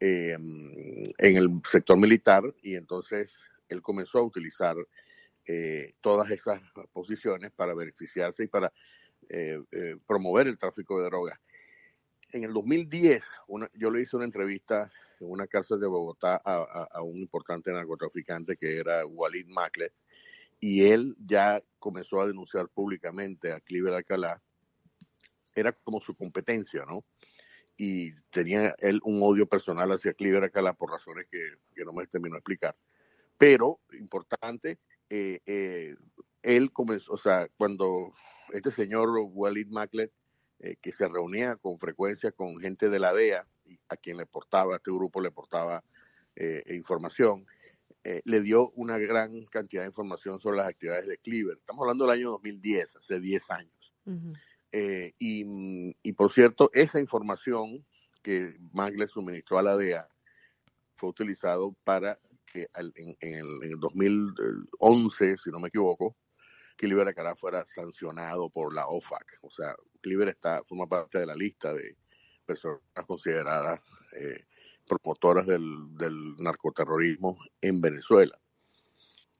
eh, 0.00 0.32
en 0.32 1.36
el 1.36 1.60
sector 1.70 1.98
militar 1.98 2.42
y 2.62 2.74
entonces 2.74 3.38
él 3.68 3.82
comenzó 3.82 4.18
a 4.18 4.22
utilizar 4.24 4.76
eh, 5.46 5.92
todas 6.00 6.30
esas 6.30 6.60
posiciones 6.92 7.50
para 7.52 7.74
beneficiarse 7.74 8.44
y 8.44 8.48
para 8.48 8.72
eh, 9.28 9.60
promover 10.06 10.48
el 10.48 10.58
tráfico 10.58 11.00
de 11.00 11.06
drogas. 11.06 11.38
En 12.32 12.44
el 12.44 12.52
2010, 12.52 13.24
una, 13.48 13.70
yo 13.74 13.90
le 13.90 14.02
hice 14.02 14.16
una 14.16 14.24
entrevista 14.24 14.90
en 15.20 15.30
una 15.30 15.46
cárcel 15.46 15.80
de 15.80 15.86
Bogotá 15.86 16.40
a, 16.44 17.02
un 17.02 17.16
importante 17.18 17.72
narcotraficante 17.72 18.56
que 18.56 18.76
era 18.76 19.06
Walid 19.06 19.46
Maclet, 19.46 19.92
y 20.60 20.84
él 20.86 21.16
ya 21.18 21.62
comenzó 21.78 22.20
a 22.20 22.26
denunciar 22.26 22.68
públicamente 22.68 23.52
a 23.52 23.60
Cliver 23.60 23.94
Alcalá. 23.94 24.42
Era 25.54 25.72
como 25.72 26.00
su 26.00 26.14
competencia, 26.14 26.84
¿no? 26.84 27.04
Y 27.76 28.12
tenía 28.30 28.74
él 28.78 29.00
un 29.04 29.22
odio 29.22 29.46
personal 29.46 29.90
hacia 29.92 30.14
Cliver 30.14 30.42
Alcalá 30.42 30.72
por 30.72 30.90
razones 30.90 31.26
que, 31.30 31.84
no 31.84 31.92
me 31.92 32.06
terminó 32.06 32.34
de 32.34 32.38
explicar. 32.38 32.76
Pero, 33.36 33.80
importante, 33.92 34.78
eh, 35.10 35.40
eh, 35.44 35.94
él 36.42 36.72
comenzó, 36.72 37.12
o 37.12 37.18
sea, 37.18 37.48
cuando 37.56 38.14
este 38.52 38.70
señor 38.70 39.10
Walid 39.32 39.68
Maclet, 39.68 40.10
eh, 40.60 40.76
que 40.80 40.92
se 40.92 41.06
reunía 41.06 41.56
con 41.56 41.78
frecuencia 41.78 42.32
con 42.32 42.56
gente 42.58 42.88
de 42.88 42.98
la 42.98 43.12
DEA, 43.12 43.46
a 43.88 43.96
quien 43.96 44.16
le 44.16 44.26
portaba, 44.26 44.74
a 44.74 44.76
este 44.76 44.90
grupo 44.90 45.20
le 45.20 45.30
portaba 45.30 45.82
información, 46.68 47.46
le 48.04 48.40
dio 48.42 48.70
una 48.72 48.98
gran 48.98 49.46
cantidad 49.46 49.82
de 49.82 49.88
información 49.88 50.38
sobre 50.38 50.58
las 50.58 50.68
actividades 50.68 51.06
de 51.06 51.16
Cleaver. 51.16 51.56
Estamos 51.56 51.80
hablando 51.82 52.04
del 52.04 52.12
año 52.12 52.30
2010, 52.32 52.96
hace 52.96 53.18
10 53.18 53.50
años. 53.50 53.94
Uh. 54.04 54.32
Eh, 54.72 55.14
y, 55.18 55.94
y, 56.02 56.12
por 56.12 56.32
cierto, 56.32 56.70
esa 56.72 57.00
información 57.00 57.84
que 58.22 58.56
Magle 58.72 59.06
suministró 59.06 59.58
a 59.58 59.62
la 59.62 59.76
DEA 59.76 60.08
fue 60.94 61.10
utilizado 61.10 61.76
para 61.84 62.18
que 62.46 62.68
en, 62.74 63.16
el, 63.20 63.78
2011, 63.78 65.36
si 65.36 65.50
no 65.50 65.60
me 65.60 65.68
equivoco, 65.68 66.16
Cliver 66.76 67.08
Acará 67.08 67.34
fuera 67.36 67.64
sancionado 67.66 68.50
por 68.50 68.74
la 68.74 68.86
OFAC. 68.86 69.38
O 69.42 69.50
sea, 69.50 69.74
Cliver 70.00 70.28
está, 70.28 70.62
forma 70.64 70.86
parte 70.86 71.18
de 71.18 71.26
la 71.26 71.34
lista 71.34 71.72
de 71.72 71.96
personas 72.44 72.80
consideradas 73.06 73.80
eh, 74.18 74.44
promotoras 74.86 75.46
del, 75.46 76.36
narcoterrorismo 76.38 77.38
en 77.60 77.80
Venezuela. 77.80 78.38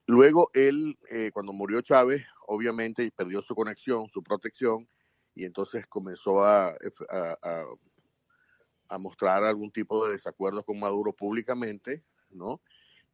Luego 0.07 0.51
él, 0.55 0.99
eh, 1.11 1.31
cuando 1.33 1.53
murió 1.53 1.81
Chávez, 1.83 2.25
obviamente 2.47 3.11
perdió 3.15 3.43
su 3.43 3.55
conexión, 3.55 4.09
su 4.09 4.23
protección, 4.23 4.89
y 5.37 5.45
entonces 5.45 5.87
comenzó 5.87 6.45
a, 6.45 6.75
a, 8.89 8.99
mostrar 8.99 9.45
algún 9.45 9.71
tipo 9.71 10.07
de 10.07 10.13
desacuerdo 10.13 10.65
con 10.65 10.81
Maduro 10.81 11.13
públicamente, 11.13 12.03
¿no? 12.31 12.63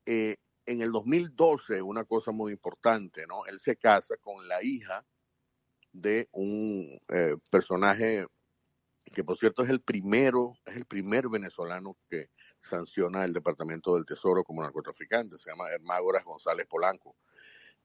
Eh, 0.06 0.36
en 0.64 0.80
el 0.82 0.92
2012, 0.92 1.82
una 1.82 2.04
cosa 2.04 2.30
muy 2.30 2.52
importante, 2.52 3.26
¿no? 3.26 3.44
Él 3.46 3.58
se 3.58 3.76
casa 3.76 4.16
con 4.18 4.46
la 4.46 4.62
hija 4.62 5.04
de 5.92 6.28
un 6.30 7.00
eh, 7.08 7.36
personaje 7.50 8.26
que 9.12 9.24
por 9.24 9.36
cierto 9.36 9.64
es 9.64 9.70
el 9.70 9.80
primero, 9.80 10.54
es 10.64 10.76
el 10.76 10.84
primer 10.84 11.28
venezolano 11.28 11.98
que 12.08 12.30
sanciona 12.60 13.24
el 13.24 13.32
Departamento 13.32 13.96
del 13.96 14.06
Tesoro 14.06 14.44
como 14.44 14.62
narcotraficante, 14.62 15.38
se 15.38 15.50
llama 15.50 15.70
Hermágoras 15.70 16.24
González 16.24 16.66
Polanco, 16.68 17.16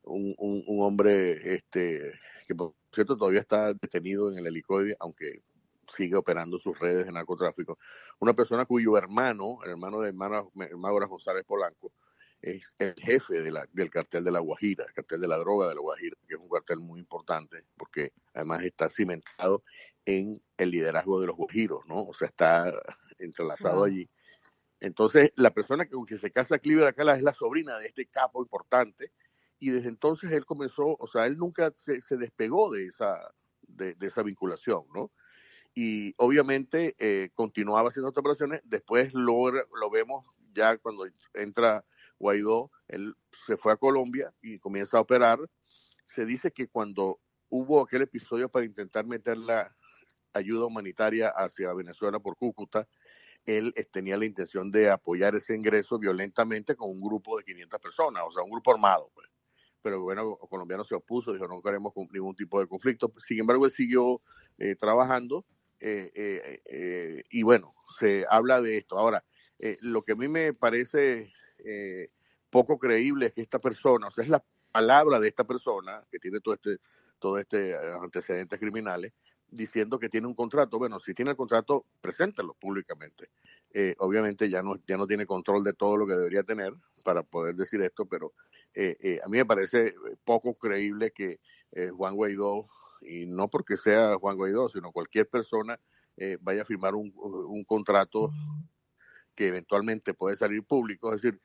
un, 0.04 0.36
un, 0.38 0.84
hombre 0.84 1.56
este, 1.56 2.14
que 2.48 2.56
por 2.56 2.74
cierto 2.92 3.18
todavía 3.18 3.42
está 3.42 3.74
detenido 3.74 4.32
en 4.32 4.38
el 4.40 4.48
helicoide, 4.48 4.96
aunque 5.00 5.44
sigue 5.90 6.16
operando 6.16 6.58
sus 6.58 6.78
redes 6.80 7.06
de 7.06 7.12
narcotráfico, 7.12 7.78
una 8.20 8.34
persona 8.34 8.66
cuyo 8.66 8.98
hermano, 8.98 9.60
el 9.64 9.72
hermano 9.72 10.00
de 10.00 10.10
Hermágoras 10.10 11.10
González 11.10 11.44
Polanco, 11.46 11.92
es 12.42 12.76
el 12.78 12.94
jefe 12.96 13.42
de 13.42 13.52
la, 13.52 13.68
del 13.72 13.90
cartel 13.90 14.24
de 14.24 14.32
la 14.32 14.40
Guajira, 14.40 14.86
el 14.86 14.94
cartel 14.94 15.22
de 15.22 15.28
la 15.28 15.38
droga 15.38 15.68
de 15.68 15.76
la 15.76 15.82
Guajira, 15.82 16.16
que 16.28 16.36
es 16.36 16.40
un 16.40 16.50
cartel 16.50 16.80
muy 16.80 17.00
importante 17.00 17.66
porque 17.76 18.14
además 18.34 18.64
está 18.64 18.90
cimentado 18.90 19.64
en 20.06 20.42
el 20.58 20.72
liderazgo 20.72 21.20
de 21.20 21.28
los 21.28 21.36
guajiros, 21.36 21.86
¿no? 21.88 22.04
O 22.04 22.14
sea, 22.14 22.30
está 22.30 22.72
entrelazado 23.18 23.84
allí. 23.84 24.10
Entonces, 24.80 25.32
la 25.36 25.52
persona 25.52 25.88
con 25.90 26.06
quien 26.06 26.20
se 26.20 26.32
casa 26.32 26.60
Clive 26.60 26.94
Cala 26.94 27.16
es 27.16 27.24
la 27.24 27.34
sobrina 27.34 27.78
de 27.80 27.88
este 27.88 28.06
capo 28.06 28.42
importante 28.42 29.12
y 29.60 29.70
desde 29.72 29.90
entonces 29.90 30.32
él 30.32 30.46
comenzó, 30.46 30.96
o 31.00 31.08
sea, 31.08 31.26
él 31.26 31.38
nunca 31.38 31.74
se, 31.78 32.18
despegó 32.18 32.72
de 32.72 32.86
esa, 32.86 33.34
de, 33.62 33.96
esa 34.02 34.24
vinculación, 34.24 34.84
¿no? 34.94 35.12
Y 35.74 36.16
obviamente 36.18 36.96
eh, 36.98 37.30
continuaba 37.36 37.90
haciendo 37.90 38.10
operaciones, 38.10 38.62
después 38.64 39.14
lo, 39.14 39.52
lo 39.52 39.90
vemos 39.92 40.26
ya 40.54 40.78
cuando 40.78 41.06
entra 41.36 41.86
Guaidó, 42.20 42.72
él 42.88 43.16
se 43.46 43.58
fue 43.58 43.74
a 43.74 43.78
Colombia 43.78 44.34
y 44.42 44.60
comienza 44.60 44.98
a 44.98 45.02
operar. 45.02 45.40
Se 46.06 46.26
dice 46.26 46.52
que 46.52 46.68
cuando 46.68 47.20
hubo 47.50 47.82
aquel 47.82 48.02
episodio 48.02 48.50
para 48.50 48.66
intentar 48.66 49.06
meter 49.06 49.38
la 49.38 49.76
ayuda 50.34 50.66
humanitaria 50.66 51.30
hacia 51.30 51.74
Venezuela 51.74 52.20
por 52.20 52.38
Cúcuta, 52.38 52.88
él 53.46 53.74
eh, 53.76 53.86
tenía 53.86 54.18
la 54.18 54.26
intención 54.26 54.72
de 54.72 54.90
apoyar 54.90 55.36
ese 55.36 55.56
ingreso 55.56 55.98
violentamente 55.98 56.76
con 56.76 56.90
un 56.90 57.02
grupo 57.02 57.38
de 57.38 57.44
500 57.44 57.80
personas, 57.80 58.24
o 58.28 58.32
sea, 58.32 58.44
un 58.44 58.52
grupo 58.52 58.72
armado. 58.72 59.10
Pues. 59.14 59.28
Pero 59.88 59.96
el 59.96 60.02
gobierno 60.02 60.38
colombiano 60.38 60.84
se 60.84 60.96
opuso, 60.96 61.32
dijo 61.32 61.48
no 61.48 61.62
queremos 61.62 61.94
ningún 62.12 62.36
tipo 62.36 62.60
de 62.60 62.68
conflicto. 62.68 63.14
Sin 63.18 63.40
embargo, 63.40 63.66
él 63.66 63.72
siguió 63.72 64.22
eh, 64.58 64.76
trabajando 64.76 65.46
eh, 65.80 67.24
y 67.30 67.44
bueno, 67.44 67.74
se 67.98 68.26
habla 68.30 68.62
de 68.62 68.78
esto. 68.78 68.98
Ahora, 68.98 69.24
lo 69.82 70.02
que 70.02 70.12
a 70.12 70.16
mí 70.16 70.28
me 70.28 70.54
parece 70.54 71.32
eh, 71.64 72.10
poco 72.50 72.78
creíble 72.80 73.28
es 73.28 73.34
que 73.34 73.42
esta 73.42 73.60
persona, 73.60 74.08
o 74.08 74.12
sea, 74.12 74.24
es 74.24 74.30
la 74.30 74.44
palabra 74.72 75.20
de 75.20 75.28
esta 75.28 75.44
persona 75.46 76.04
que 76.12 76.20
tiene 76.20 76.40
todo 76.40 76.54
este, 76.54 76.78
todo 77.20 77.38
este 77.38 77.72
eh, 77.72 77.78
antecedentes 78.02 78.60
criminales, 78.60 79.14
diciendo 79.50 80.00
que 80.00 80.10
tiene 80.10 80.28
un 80.28 80.34
contrato. 80.34 80.78
Bueno, 80.78 81.00
si 81.00 81.14
tiene 81.14 81.32
el 81.32 81.38
contrato, 81.38 81.86
preséntalo 82.02 82.54
públicamente. 82.54 83.30
Eh, 83.74 83.96
obviamente 84.00 84.50
ya 84.50 84.62
no, 84.62 84.76
ya 84.88 84.98
no 84.98 85.08
tiene 85.08 85.26
control 85.26 85.64
de 85.64 85.74
todo 85.74 85.98
lo 85.98 86.08
que 86.08 86.14
debería 86.14 86.44
tener 86.44 86.74
para 87.04 87.24
poder 87.24 87.56
decir 87.56 87.82
esto, 87.82 88.06
pero 88.06 88.34
a 88.78 89.28
mí 89.28 89.38
me 89.38 89.46
parece 89.46 89.96
poco 90.24 90.54
creíble 90.54 91.12
que 91.12 91.40
Juan 91.96 92.16
Guaidó, 92.16 92.68
y 93.02 93.26
no 93.26 93.50
porque 93.50 93.78
sea 93.78 94.16
Juan 94.16 94.38
Guaidó, 94.38 94.70
sino 94.70 94.92
cualquier 94.92 95.28
persona, 95.28 95.80
vaya 96.42 96.62
a 96.62 96.66
firmar 96.66 96.96
un, 96.96 97.14
un 97.16 97.64
contrato 97.64 98.32
que 99.36 99.48
eventualmente 99.48 100.14
puede 100.16 100.36
salir 100.36 100.64
público. 100.64 101.14
Es 101.14 101.22
decir, 101.22 101.40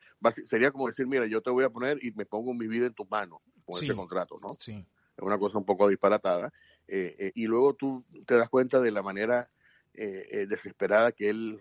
sería 0.47 0.71
como 0.71 0.87
decir, 0.87 1.07
mira, 1.07 1.27
yo 1.27 1.43
te 1.43 1.51
voy 1.51 1.65
a 1.65 1.71
poner 1.71 2.03
y 2.03 2.11
me 2.13 2.25
pongo 2.25 2.55
mi 2.55 2.67
vida 2.67 2.87
en 2.87 2.95
tus 2.95 3.09
manos 3.11 3.41
con 3.65 3.83
ese 3.83 3.95
contrato, 3.95 4.37
¿no? 4.43 4.57
Sí. 4.59 4.85
Es 5.17 5.23
una 5.23 5.39
cosa 5.39 5.59
un 5.59 5.67
poco 5.67 5.89
disparatada. 5.89 6.53
Eh, 6.89 7.15
eh, 7.19 7.33
y 7.35 7.45
luego 7.45 7.75
tú 7.75 8.05
te 8.27 8.35
das 8.35 8.49
cuenta 8.49 8.81
de 8.81 8.91
la 8.91 9.03
manera 9.03 9.51
eh, 9.95 10.47
desesperada 10.49 11.13
que 11.13 11.29
él, 11.29 11.61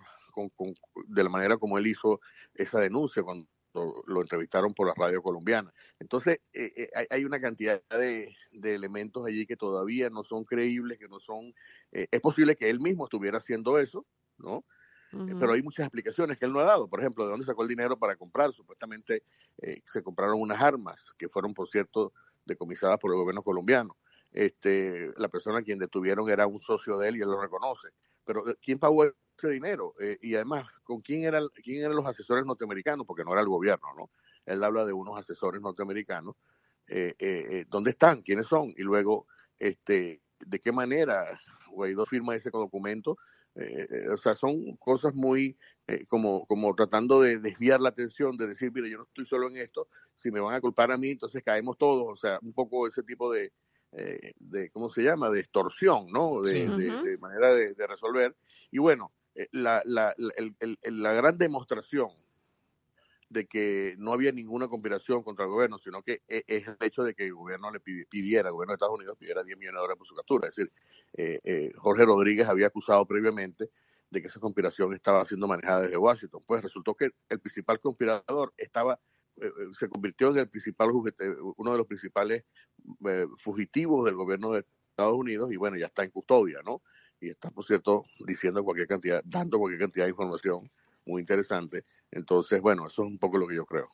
de 1.07 1.23
la 1.23 1.29
manera 1.29 1.57
como 1.57 1.77
él 1.77 1.87
hizo 1.87 2.21
esa 2.53 2.79
denuncia 2.79 3.23
cuando 3.23 3.47
lo 3.73 4.21
entrevistaron 4.21 4.73
por 4.73 4.87
la 4.87 4.93
radio 4.95 5.21
colombiana. 5.21 5.73
Entonces, 5.99 6.39
hay 7.09 7.25
una 7.25 7.39
cantidad 7.39 7.81
de, 7.89 8.35
de, 8.51 8.75
elementos 8.75 9.25
allí 9.25 9.45
que 9.45 9.55
todavía 9.55 10.09
no 10.09 10.23
son 10.23 10.43
creíbles, 10.43 10.99
que 10.99 11.07
no 11.07 11.19
son... 11.19 11.53
es 11.91 12.21
posible 12.21 12.55
que 12.55 12.69
él 12.69 12.79
mismo 12.79 13.05
estuviera 13.05 13.37
haciendo 13.37 13.79
eso, 13.79 14.05
¿no? 14.37 14.65
Pero 15.11 15.51
hay 15.51 15.61
muchas 15.61 15.85
explicaciones 15.85 16.37
que 16.37 16.45
él 16.45 16.53
no 16.53 16.59
ha 16.59 16.63
dado. 16.63 16.87
Por 16.87 16.99
ejemplo, 16.99 17.25
de 17.25 17.31
dónde 17.31 17.45
sacó 17.45 17.63
el 17.63 17.67
dinero 17.67 17.97
para 17.97 18.15
comprar. 18.15 18.53
Supuestamente 18.53 19.23
eh, 19.61 19.81
se 19.85 20.01
compraron 20.01 20.39
unas 20.39 20.61
armas 20.61 21.13
que 21.17 21.27
fueron, 21.27 21.53
por 21.53 21.67
cierto, 21.67 22.13
decomisadas 22.45 22.97
por 22.97 23.11
el 23.11 23.17
gobierno 23.17 23.43
colombiano. 23.43 23.97
Este, 24.31 25.11
la 25.17 25.27
persona 25.27 25.59
a 25.59 25.61
quien 25.63 25.79
detuvieron 25.79 26.29
era 26.29 26.47
un 26.47 26.61
socio 26.61 26.97
de 26.97 27.09
él 27.09 27.17
y 27.17 27.21
él 27.21 27.27
lo 27.27 27.41
reconoce. 27.41 27.89
Pero 28.23 28.47
eh, 28.49 28.55
¿quién 28.61 28.79
pagó 28.79 29.05
ese 29.05 29.49
dinero? 29.49 29.93
Eh, 29.99 30.17
y 30.21 30.35
además, 30.35 30.65
¿con 30.83 31.01
quién, 31.01 31.23
era, 31.23 31.41
quién 31.63 31.83
eran 31.83 31.95
los 31.95 32.05
asesores 32.05 32.45
norteamericanos? 32.45 33.05
Porque 33.05 33.23
no 33.23 33.31
era 33.31 33.41
el 33.41 33.47
gobierno, 33.47 33.87
¿no? 33.97 34.11
Él 34.45 34.63
habla 34.63 34.85
de 34.85 34.93
unos 34.93 35.17
asesores 35.17 35.61
norteamericanos. 35.61 36.35
¿Dónde 37.69 37.91
están? 37.91 38.21
¿Quiénes 38.21 38.47
son? 38.47 38.73
Y 38.75 38.81
luego, 38.81 39.27
este, 39.59 40.21
¿de 40.39 40.59
qué 40.59 40.71
manera 40.71 41.39
Guaidó 41.71 42.05
firma 42.05 42.35
ese 42.35 42.49
documento 42.49 43.17
eh, 43.55 43.87
eh, 43.89 44.09
o 44.09 44.17
sea, 44.17 44.33
son 44.33 44.77
cosas 44.77 45.13
muy 45.13 45.57
eh, 45.87 46.05
como, 46.07 46.45
como 46.45 46.73
tratando 46.73 47.21
de 47.21 47.37
desviar 47.37 47.81
la 47.81 47.89
atención, 47.89 48.37
de 48.37 48.47
decir, 48.47 48.71
mire, 48.73 48.89
yo 48.89 48.99
no 48.99 49.03
estoy 49.03 49.25
solo 49.25 49.49
en 49.49 49.57
esto, 49.57 49.89
si 50.15 50.31
me 50.31 50.39
van 50.39 50.55
a 50.55 50.61
culpar 50.61 50.91
a 50.91 50.97
mí, 50.97 51.09
entonces 51.09 51.43
caemos 51.43 51.77
todos, 51.77 52.07
o 52.07 52.15
sea, 52.15 52.39
un 52.41 52.53
poco 52.53 52.87
ese 52.87 53.03
tipo 53.03 53.31
de, 53.31 53.51
de 53.91 54.69
¿cómo 54.71 54.89
se 54.89 55.03
llama?, 55.03 55.29
de 55.29 55.41
extorsión, 55.41 56.07
¿no? 56.11 56.41
De, 56.41 57.17
manera 57.19 57.53
de, 57.53 57.87
resolver. 57.87 58.35
Y 58.71 58.79
bueno, 58.79 59.11
la, 59.51 59.81
la, 59.85 60.15
la 60.17 61.13
gran 61.13 61.37
demostración 61.37 62.09
de 63.31 63.47
que 63.47 63.95
no 63.97 64.11
había 64.11 64.31
ninguna 64.31 64.67
conspiración 64.67 65.23
contra 65.23 65.45
el 65.45 65.51
gobierno, 65.51 65.79
sino 65.79 66.01
que 66.03 66.21
e, 66.27 66.43
es 66.47 66.67
el 66.67 66.75
hecho 66.81 67.03
de 67.03 67.15
que 67.15 67.25
el 67.25 67.33
gobierno 67.33 67.71
le 67.71 67.79
pidiera, 67.79 68.49
el 68.49 68.53
gobierno 68.53 68.73
de 68.73 68.75
Estados 68.75 68.97
Unidos 68.97 69.17
pidiera 69.17 69.41
10 69.41 69.57
millones 69.57 69.77
de 69.77 69.79
dólares 69.79 69.97
por 69.97 70.07
su 70.07 70.15
captura. 70.15 70.49
Es 70.49 70.55
decir, 70.55 70.71
eh, 71.13 71.39
eh, 71.43 71.71
Jorge 71.75 72.03
Rodríguez 72.03 72.47
había 72.47 72.67
acusado 72.67 73.05
previamente 73.05 73.69
de 74.09 74.21
que 74.21 74.27
esa 74.27 74.41
conspiración 74.41 74.93
estaba 74.93 75.25
siendo 75.25 75.47
manejada 75.47 75.83
desde 75.83 75.95
Washington. 75.95 76.43
Pues 76.45 76.61
resultó 76.61 76.93
que 76.93 77.11
el 77.29 77.39
principal 77.39 77.79
conspirador 77.79 78.53
estaba 78.57 78.95
eh, 78.95 78.97
se 79.73 79.89
convirtió 79.89 80.31
en 80.31 80.39
el 80.39 80.49
principal 80.49 80.89
uno 80.91 81.71
de 81.71 81.77
los 81.77 81.87
principales 81.87 82.43
fugitivos 83.37 84.05
del 84.05 84.15
gobierno 84.15 84.51
de 84.51 84.65
Estados 84.89 85.17
Unidos 85.17 85.51
y 85.51 85.57
bueno, 85.57 85.77
ya 85.77 85.87
está 85.87 86.03
en 86.03 86.11
custodia, 86.11 86.59
¿no? 86.65 86.81
Y 87.19 87.29
está, 87.29 87.49
por 87.51 87.65
cierto, 87.65 88.05
diciendo 88.25 88.63
cualquier 88.63 88.87
cantidad, 88.87 89.21
dando 89.25 89.59
cualquier 89.59 89.81
cantidad 89.81 90.05
de 90.05 90.11
información 90.11 90.69
muy 91.05 91.21
interesante 91.21 91.85
entonces, 92.11 92.61
bueno, 92.61 92.87
eso 92.87 93.03
es 93.03 93.07
un 93.07 93.17
poco 93.17 93.37
lo 93.37 93.47
que 93.47 93.55
yo 93.55 93.65
creo. 93.65 93.89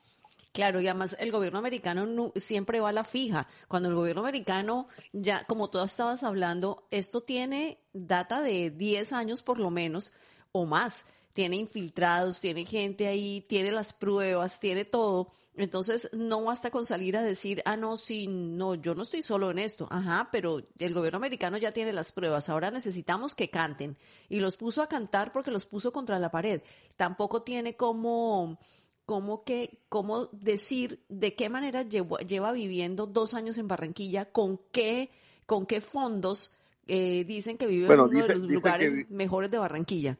Claro, 0.53 0.82
y 0.82 0.88
además 0.88 1.15
el 1.20 1.32
gobierno 1.32 1.60
americano 1.60 2.32
siempre 2.36 2.79
va 2.79 2.89
a 2.89 2.94
la 2.94 3.03
fija. 3.03 3.48
Cuando 3.67 3.89
el 3.89 3.96
gobierno 3.96 4.22
americano, 4.22 4.88
ya 5.13 5.44
como 5.46 5.70
tú 5.70 5.79
estabas 5.79 6.24
hablando, 6.24 6.88
esto 6.89 7.22
tiene 7.22 7.79
data 7.94 8.41
de 8.41 8.72
10 8.72 9.13
años 9.13 9.44
por 9.44 9.60
lo 9.60 9.70
menos 9.70 10.13
o 10.51 10.65
más 10.65 11.06
tiene 11.38 11.58
infiltrados, 11.58 12.39
tiene 12.39 12.65
gente 12.65 13.06
ahí, 13.06 13.46
tiene 13.48 13.72
las 13.72 13.94
pruebas, 13.94 14.60
tiene 14.60 14.86
todo. 14.86 15.32
Entonces, 15.53 16.10
no 16.12 16.44
basta 16.46 16.72
con 16.72 16.88
salir 16.88 17.15
a 17.15 17.22
decir, 17.22 17.62
ah, 17.65 17.77
no, 17.77 17.96
sí, 17.96 18.25
no, 18.25 18.74
yo 18.74 18.96
no 18.96 19.03
estoy 19.03 19.22
solo 19.22 19.51
en 19.51 19.60
esto. 19.60 19.88
Ajá, 19.91 20.29
pero 20.32 20.63
el 20.79 20.94
gobierno 20.96 21.17
americano 21.17 21.58
ya 21.58 21.72
tiene 21.72 21.94
las 21.94 22.12
pruebas. 22.12 22.50
Ahora 22.50 22.72
necesitamos 22.72 23.36
que 23.36 23.51
canten. 23.51 23.98
Y 24.29 24.39
los 24.39 24.58
puso 24.58 24.82
a 24.82 24.89
cantar 24.89 25.32
porque 25.32 25.51
los 25.51 25.65
puso 25.65 25.91
contra 25.94 26.17
la 26.17 26.32
pared. 26.32 26.63
Tampoco 26.96 27.44
tiene 27.44 27.75
como, 27.75 28.58
como 29.06 29.44
que, 29.44 29.84
cómo 29.89 30.29
decir 30.32 31.06
de 31.08 31.36
qué 31.36 31.50
manera 31.50 31.84
lleva 31.84 32.51
viviendo 32.51 33.06
dos 33.06 33.36
años 33.36 33.60
en 33.60 33.67
Barranquilla, 33.67 34.25
con 34.25 34.60
qué, 34.72 35.12
con 35.46 35.67
qué 35.67 35.82
fondos 35.82 36.58
eh, 36.88 37.25
dicen 37.25 37.60
que 37.60 37.67
vive 37.67 37.94
en 37.94 38.00
uno 38.00 38.24
de 38.24 38.27
los 38.27 38.39
lugares 38.39 39.08
mejores 39.12 39.51
de 39.51 39.60
Barranquilla 39.60 40.17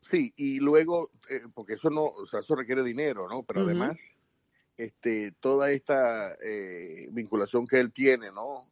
Sí, 0.00 0.32
y 0.36 0.58
luego, 0.60 1.10
eh, 1.28 1.42
porque 1.54 1.74
eso 1.74 1.90
no, 1.90 2.04
o 2.04 2.26
sea, 2.26 2.40
eso 2.40 2.54
requiere 2.54 2.82
dinero, 2.82 3.28
¿no? 3.28 3.42
Pero 3.42 3.62
además, 3.62 3.98
este, 4.76 5.32
toda 5.40 5.70
esta 5.70 6.34
eh, 6.42 7.08
vinculación 7.10 7.66
que 7.66 7.80
él 7.80 7.92
tiene, 7.92 8.30
¿no? 8.32 8.64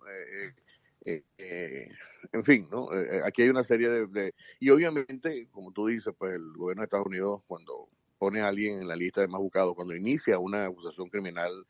Eh, 1.06 1.88
en 2.32 2.44
fin, 2.44 2.66
¿no? 2.68 2.88
aquí 3.24 3.42
hay 3.42 3.48
una 3.48 3.62
serie 3.62 3.88
de, 3.88 4.34
Y 4.58 4.70
obviamente, 4.70 5.46
como 5.52 5.70
tú 5.70 5.86
dices, 5.86 6.12
pues 6.18 6.34
el 6.34 6.52
gobierno 6.54 6.80
de 6.80 6.86
Estados 6.86 7.06
Unidos, 7.06 7.42
cuando 7.46 7.88
pone 8.18 8.40
a 8.40 8.48
alguien 8.48 8.80
en 8.80 8.88
la 8.88 8.96
lista 8.96 9.20
de 9.20 9.28
más 9.28 9.40
buscados, 9.40 9.76
cuando 9.76 9.94
inicia 9.94 10.38
una 10.40 10.64
acusación 10.64 11.08
criminal, 11.08 11.64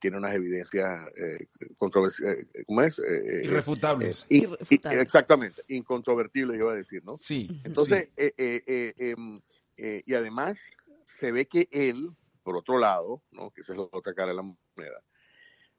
tiene 0.00 0.16
unas 0.16 0.34
evidencias 0.34 1.08
eh, 1.16 1.46
controversiales, 1.76 2.46
¿cómo 2.66 2.82
es? 2.82 2.98
Irrefutables. 3.42 4.26
exactamente, 4.28 5.62
incontrovertibles, 5.68 6.58
iba 6.58 6.72
a 6.72 6.76
decir, 6.76 7.04
¿no? 7.04 7.16
Sí. 7.16 7.48
Entonces, 7.64 8.08
em, 8.16 9.40
y 9.76 10.14
además 10.14 10.60
se 11.06 11.32
ve 11.32 11.46
que 11.46 11.68
él, 11.70 12.08
por 12.42 12.56
otro 12.56 12.78
lado, 12.78 13.22
¿no? 13.30 13.50
que 13.50 13.60
esa 13.60 13.72
es 13.72 13.78
la 13.78 13.84
otra 13.90 14.14
cara 14.14 14.30
de 14.30 14.36
la 14.36 14.42
moneda, 14.42 15.04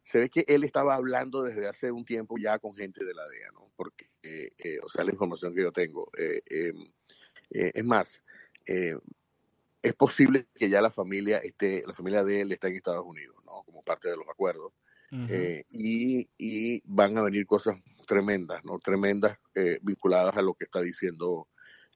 se 0.03 0.19
ve 0.19 0.29
que 0.29 0.43
él 0.47 0.63
estaba 0.63 0.95
hablando 0.95 1.43
desde 1.43 1.67
hace 1.67 1.91
un 1.91 2.05
tiempo 2.05 2.37
ya 2.37 2.59
con 2.59 2.75
gente 2.75 3.05
de 3.05 3.13
la 3.13 3.27
DEA, 3.27 3.51
¿no? 3.53 3.71
Porque, 3.75 4.09
eh, 4.21 4.51
eh, 4.57 4.79
o 4.83 4.89
sea, 4.89 5.03
la 5.05 5.11
información 5.11 5.55
que 5.55 5.61
yo 5.61 5.71
tengo. 5.71 6.09
Eh, 6.17 6.41
em, 6.45 6.91
es 7.49 7.85
más, 7.85 8.21
es 9.83 9.93
posible 9.93 10.47
que 10.55 10.69
ya 10.69 10.81
la 10.81 10.89
familia 10.89 11.37
esté, 11.37 11.83
la 11.85 11.93
familia 11.93 12.23
de 12.23 12.41
él 12.41 12.51
está 12.51 12.69
en 12.69 12.77
Estados 12.77 13.05
Unidos, 13.05 13.35
¿no? 13.45 13.63
Como 13.63 13.83
parte 13.83 14.09
de 14.09 14.17
los 14.17 14.27
acuerdos. 14.27 14.73
y, 15.69 16.27
y, 16.39 16.81
van 16.85 17.15
a 17.19 17.21
venir 17.21 17.45
cosas 17.45 17.77
tremendas, 18.07 18.65
¿no? 18.65 18.79
Tremendas 18.79 19.37
vinculadas 19.83 20.35
a 20.35 20.41
lo 20.41 20.55
que 20.55 20.63
está 20.63 20.81
diciendo 20.81 21.47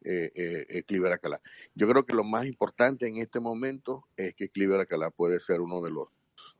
eh, 0.09 0.65
eh, 0.69 0.83
Cliver 0.83 1.11
Acalá. 1.11 1.41
Yo 1.73 1.87
creo 1.87 2.05
que 2.05 2.13
lo 2.13 2.23
más 2.23 2.45
importante 2.45 3.07
en 3.07 3.17
este 3.17 3.39
momento 3.39 4.07
es 4.15 4.35
que 4.35 4.49
Cliver 4.49 4.79
Acalá 4.79 5.09
puede 5.09 5.39
ser 5.39 5.59
uno 5.59 5.81
de 5.81 5.89
los 5.89 6.09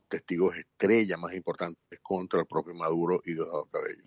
testigos 0.07 0.57
estrella 0.57 1.17
más 1.17 1.34
importantes 1.34 2.00
contra 2.01 2.39
el 2.39 2.48
propio 2.48 2.74
Maduro 2.74 3.22
y 3.25 3.34
Diosdado 3.34 3.65
Cabello. 3.65 4.03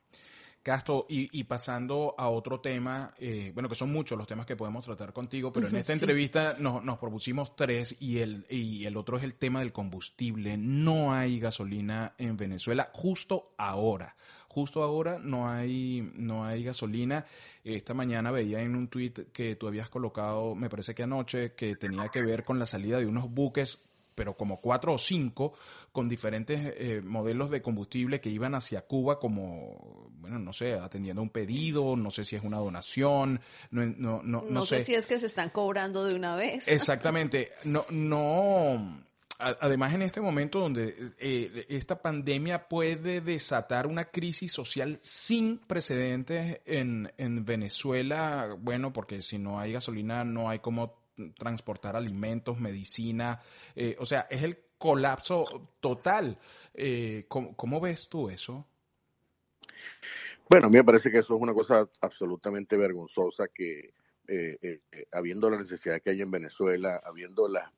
Castro, 0.62 1.06
y, 1.08 1.44
pasando 1.44 2.14
a 2.18 2.28
otro 2.28 2.60
tema, 2.60 3.14
eh, 3.18 3.50
bueno, 3.54 3.68
que 3.68 3.74
son 3.74 3.90
muchos 3.90 4.18
los 4.18 4.26
temas 4.26 4.44
que 4.44 4.56
podemos 4.56 4.84
tratar 4.84 5.12
contigo, 5.12 5.50
pero 5.52 5.68
en 5.68 5.76
esta 5.76 5.94
entrevista 5.94 6.56
nos, 6.58 6.84
nos, 6.84 6.98
propusimos 6.98 7.56
tres 7.56 7.96
y 7.98 8.18
el, 8.18 8.44
y 8.50 8.84
el 8.84 8.98
otro 8.98 9.16
es 9.16 9.24
el 9.24 9.34
tema 9.34 9.60
del 9.60 9.72
combustible. 9.72 10.58
No 10.58 11.14
hay 11.14 11.40
gasolina 11.40 12.14
en 12.18 12.36
Venezuela 12.36 12.90
justo 12.92 13.54
ahora. 13.56 14.16
Justo 14.48 14.82
ahora 14.82 15.18
no 15.18 15.48
hay, 15.48 16.12
no 16.16 16.44
hay 16.44 16.64
gasolina. 16.64 17.24
Esta 17.64 17.94
mañana 17.94 18.30
veía 18.30 18.60
en 18.60 18.74
un 18.74 18.88
tuit 18.88 19.30
que 19.32 19.56
tú 19.56 19.66
habías 19.66 19.88
colocado, 19.88 20.54
me 20.54 20.68
parece 20.68 20.94
que 20.94 21.04
anoche, 21.04 21.54
que 21.54 21.76
tenía 21.76 22.08
que 22.08 22.22
ver 22.22 22.44
con 22.44 22.58
la 22.58 22.66
salida 22.66 22.98
de 22.98 23.06
unos 23.06 23.30
buques 23.30 23.78
pero 24.20 24.36
como 24.36 24.60
cuatro 24.60 24.92
o 24.92 24.98
cinco, 24.98 25.54
con 25.92 26.06
diferentes 26.06 26.74
eh, 26.76 27.00
modelos 27.02 27.48
de 27.48 27.62
combustible 27.62 28.20
que 28.20 28.28
iban 28.28 28.54
hacia 28.54 28.82
Cuba 28.82 29.18
como, 29.18 30.10
bueno, 30.18 30.38
no 30.38 30.52
sé, 30.52 30.74
atendiendo 30.74 31.22
un 31.22 31.30
pedido, 31.30 31.96
no 31.96 32.10
sé 32.10 32.26
si 32.26 32.36
es 32.36 32.44
una 32.44 32.58
donación, 32.58 33.40
no, 33.70 33.86
no, 33.86 34.22
no, 34.22 34.42
no, 34.46 34.66
sé. 34.66 34.84
si 34.84 34.94
es 34.94 35.06
que 35.06 35.18
se 35.18 35.24
están 35.24 35.48
cobrando 35.48 36.04
de 36.04 36.12
una 36.12 36.36
vez. 36.36 36.68
Exactamente, 36.68 37.50
no, 37.64 37.86
no, 37.88 39.06
además 39.38 39.94
en 39.94 40.02
este 40.02 40.20
momento 40.20 40.60
donde 40.60 41.14
eh, 41.18 41.64
esta 41.70 42.02
pandemia 42.02 42.68
puede 42.68 43.22
desatar 43.22 43.86
una 43.86 44.04
crisis 44.04 44.52
social 44.52 44.98
sin 45.00 45.60
precedentes 45.66 46.60
en, 46.66 47.10
en 47.16 47.42
Venezuela, 47.46 48.54
bueno, 48.58 48.92
porque 48.92 49.22
si 49.22 49.38
no 49.38 49.58
hay 49.58 49.72
gasolina 49.72 50.24
no 50.24 50.50
hay 50.50 50.58
como 50.58 50.99
transportar 51.38 51.96
alimentos, 51.96 52.58
medicina, 52.58 53.40
eh, 53.74 53.96
o 53.98 54.06
sea, 54.06 54.26
es 54.30 54.42
el 54.42 54.58
colapso 54.78 55.70
total. 55.80 56.38
Eh, 56.74 57.26
¿cómo, 57.28 57.80
ves 57.80 58.08
tú 58.08 58.30
eso? 58.30 58.66
Bueno, 60.48 60.66
a 60.66 60.70
mí 60.70 60.76
me 60.76 60.84
parece 60.84 61.10
que 61.10 61.18
eso 61.18 61.36
es 61.36 61.42
una 61.42 61.54
cosa 61.54 61.88
absolutamente 62.00 62.76
vergonzosa 62.76 63.48
que 63.48 63.92
eh, 64.26 64.80
habiendo 65.12 65.50
la 65.50 65.58
necesidad 65.58 66.00
que 66.00 66.10
hay 66.10 66.22
en 66.22 66.30
Venezuela, 66.30 67.00
habiendo 67.04 67.48
las, 67.48 67.70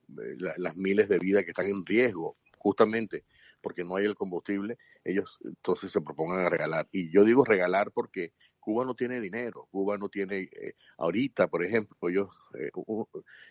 las 0.59 0.77
miles 0.77 1.09
de 1.09 1.19
vidas 1.19 1.45
que 1.45 1.51
están 1.51 1.67
en 1.67 1.85
riesgo, 1.85 2.37
justamente 2.59 3.25
porque 3.63 3.85
no 3.85 3.97
hay 3.97 4.05
el 4.05 4.17
combustible, 4.17 4.77
ellos 5.05 5.39
entonces 5.45 5.91
se 5.93 6.01
propongan 6.01 6.45
a 6.45 6.51
regalar. 6.51 6.89
Y 6.93 7.11
yo 7.11 7.25
digo 7.25 7.45
regalar 7.45 7.93
porque 7.93 8.33
Cuba 8.63 8.85
no 8.85 8.95
tiene 8.95 9.21
dinero, 9.21 9.67
Cuba 9.73 9.99
no 9.99 10.09
tiene, 10.09 10.49
eh, 10.53 10.77
ahorita, 10.97 11.49
por 11.49 11.65
ejemplo, 11.65 11.97
ellos, 12.09 12.29
eh, 12.55 12.71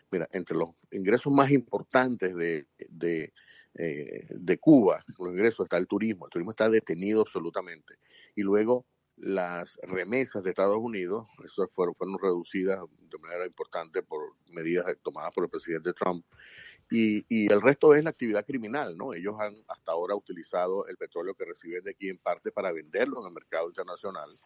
mira, 0.09 0.27
entre 0.31 0.55
los 0.55 0.69
ingresos 0.89 1.33
más 1.33 1.51
importantes 1.51 2.33
de, 2.33 2.65
de, 2.89 3.33
eh, 3.75 4.25
de, 4.29 4.57
Cuba, 4.57 5.03
los 5.19 5.33
ingresos 5.33 5.65
está 5.65 5.77
el 5.77 5.85
turismo, 5.85 6.25
el 6.25 6.31
turismo 6.31 6.51
está 6.51 6.69
detenido 6.69 7.19
absolutamente. 7.21 7.95
Y 8.35 8.41
luego 8.41 8.85
las 9.17 9.77
remesas 9.83 10.43
de 10.43 10.51
Estados 10.51 10.77
Unidos, 10.77 11.27
eso 11.45 11.69
fueron, 11.75 11.93
fueron 11.93 12.17
reducidas 12.17 12.79
de 12.97 13.17
manera 13.17 13.45
importante 13.45 14.01
por 14.03 14.37
medidas 14.53 14.85
tomadas 15.03 15.33
por 15.33 15.43
el 15.43 15.49
presidente 15.49 15.91
Trump. 15.91 16.25
Y, 16.89 17.25
y, 17.27 17.51
el 17.51 17.61
resto 17.61 17.93
es 17.93 18.03
la 18.03 18.11
actividad 18.11 18.45
criminal, 18.45 18.97
¿no? 18.97 19.13
Ellos 19.13 19.37
han 19.39 19.55
hasta 19.67 19.91
ahora 19.91 20.15
utilizado 20.15 20.87
el 20.87 20.95
petróleo 20.95 21.35
que 21.35 21.45
reciben 21.45 21.83
de 21.83 21.91
aquí 21.91 22.07
en 22.07 22.17
parte 22.17 22.51
para 22.51 22.71
venderlo 22.71 23.19
en 23.19 23.27
el 23.27 23.33
mercado 23.33 23.67
internacional 23.67 24.39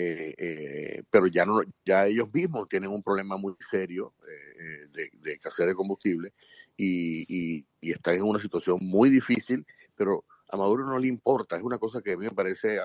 eh, 0.00 0.32
eh, 0.38 1.02
pero 1.10 1.26
ya 1.26 1.44
no 1.44 1.60
ya 1.84 2.06
ellos 2.06 2.32
mismos 2.32 2.68
tienen 2.68 2.88
un 2.88 3.02
problema 3.02 3.36
muy 3.36 3.56
serio 3.58 4.14
eh, 4.28 4.86
de, 4.92 5.10
de, 5.12 5.32
escasez 5.32 5.66
de 5.66 5.74
combustible 5.74 6.34
y, 6.76 7.64
y, 7.80 7.90
están 7.90 8.14
en 8.14 8.22
una 8.22 8.38
situación 8.38 8.78
muy 8.80 9.10
difícil, 9.10 9.66
pero 9.96 10.24
a 10.50 10.56
Maduro 10.56 10.84
no 10.84 11.00
le 11.00 11.08
importa, 11.08 11.56
es 11.56 11.64
una 11.64 11.78
cosa 11.78 12.00
que 12.00 12.12
a 12.12 12.16
mí 12.16 12.26
me 12.26 12.30
parece, 12.30 12.78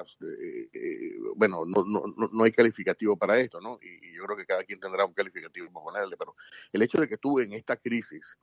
bueno, 1.35 1.65
no, 1.67 1.85
no, 1.85 2.03
no 2.31 2.43
hay 2.43 2.51
calificativo 2.51 3.15
para 3.15 3.37
esto, 3.37 3.61
¿no? 3.61 3.77
Y, 3.83 4.15
yo 4.15 4.23
creo 4.23 4.35
que 4.35 4.47
cada 4.47 4.63
quien 4.63 4.79
tendrá 4.79 5.05
un 5.05 5.13
calificativo 5.13 5.71
para 5.71 5.83
ponerle, 5.83 6.17
pero 6.17 6.35
el 6.71 6.81
hecho 6.81 6.99
de 6.99 7.07
que 7.07 7.19
tú 7.19 7.39
en 7.39 7.53
esta 7.53 7.75
crisis 7.75 8.35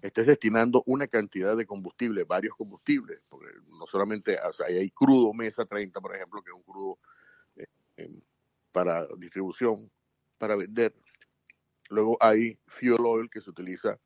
estés 0.00 0.26
destinando 0.26 0.82
una 0.86 1.06
cantidad 1.06 1.54
de 1.54 1.66
combustible, 1.66 2.24
varios 2.24 2.56
combustibles, 2.56 3.20
porque 3.28 3.50
no 3.78 3.86
solamente, 3.86 4.38
hay 4.66 4.90
crudo 4.90 5.34
Mesa 5.34 5.66
30, 5.66 6.00
por 6.00 6.16
ejemplo, 6.16 6.42
que 6.42 6.48
es 6.48 6.56
un 6.56 6.62
crudo 6.62 6.98
para 8.72 9.06
distribución, 9.18 9.90
para 10.38 10.56
vender. 10.56 10.94
Luego 11.88 12.16
hay 12.20 12.58
fuel 12.66 13.04
oil 13.04 13.30
que 13.30 13.40
se 13.40 13.50
utiliza 13.50 13.98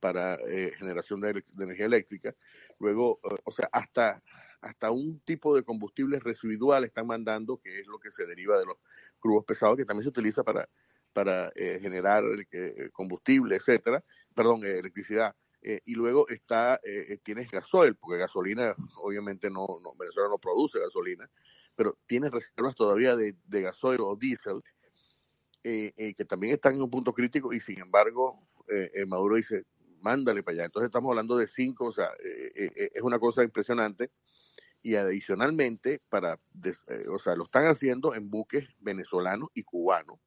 para 0.00 0.34
eh, 0.48 0.72
generación 0.78 1.20
de, 1.20 1.44
energía 1.58 1.86
eléctrica. 1.86 2.34
Luego, 2.78 3.20
eh, 3.24 3.36
o 3.44 3.52
sea, 3.52 3.68
hasta, 3.72 4.22
hasta 4.60 4.90
un 4.90 5.20
tipo 5.20 5.54
de 5.54 5.62
combustible 5.62 6.18
residual 6.20 6.84
están 6.84 7.06
mandando, 7.06 7.58
que 7.58 7.80
es 7.80 7.86
lo 7.86 7.98
que 7.98 8.10
se 8.10 8.26
deriva 8.26 8.58
de 8.58 8.66
los 8.66 8.76
crudos 9.18 9.44
pesados, 9.44 9.76
que 9.76 9.84
también 9.84 10.04
se 10.04 10.10
utiliza 10.10 10.44
para, 10.44 10.68
para 11.12 11.50
eh, 11.54 11.78
generar 11.80 12.24
combustible, 12.92 13.56
etcétera, 13.56 14.04
perdón, 14.34 14.64
electricidad. 14.64 15.34
y 15.62 15.94
luego 15.94 16.28
está, 16.28 16.80
tienes 17.24 17.50
gasoil, 17.50 17.96
porque 17.96 18.18
gasolina, 18.18 18.76
obviamente 19.02 19.50
no, 19.50 19.66
no, 19.82 19.94
Venezuela 19.98 20.28
no 20.28 20.38
produce 20.38 20.78
gasolina, 20.78 21.28
pero 21.76 21.98
tiene 22.06 22.30
reservas 22.30 22.74
todavía 22.74 23.14
de, 23.14 23.36
de 23.44 23.62
gasoil 23.62 24.00
o 24.00 24.16
diésel, 24.16 24.62
eh, 25.62 25.92
eh, 25.96 26.14
que 26.14 26.24
también 26.24 26.54
están 26.54 26.76
en 26.76 26.82
un 26.82 26.90
punto 26.90 27.12
crítico 27.12 27.52
y 27.52 27.58
sin 27.58 27.80
embargo 27.80 28.48
eh, 28.68 29.04
Maduro 29.06 29.36
dice, 29.36 29.64
mándale 30.00 30.42
para 30.42 30.54
allá. 30.54 30.64
Entonces 30.66 30.86
estamos 30.86 31.10
hablando 31.10 31.36
de 31.36 31.46
cinco, 31.46 31.86
o 31.86 31.92
sea, 31.92 32.08
es 32.54 33.02
una 33.02 33.18
cosa 33.18 33.42
impresionante. 33.42 34.10
Y 34.82 34.94
adicionalmente, 34.94 36.00
para, 36.08 36.38
o 37.08 37.18
sea, 37.18 37.34
lo 37.34 37.44
están 37.44 37.64
haciendo 37.66 38.14
en 38.14 38.30
buques 38.30 38.68
venezolanos 38.78 39.48
y 39.54 39.64
cubanos. 39.64 40.18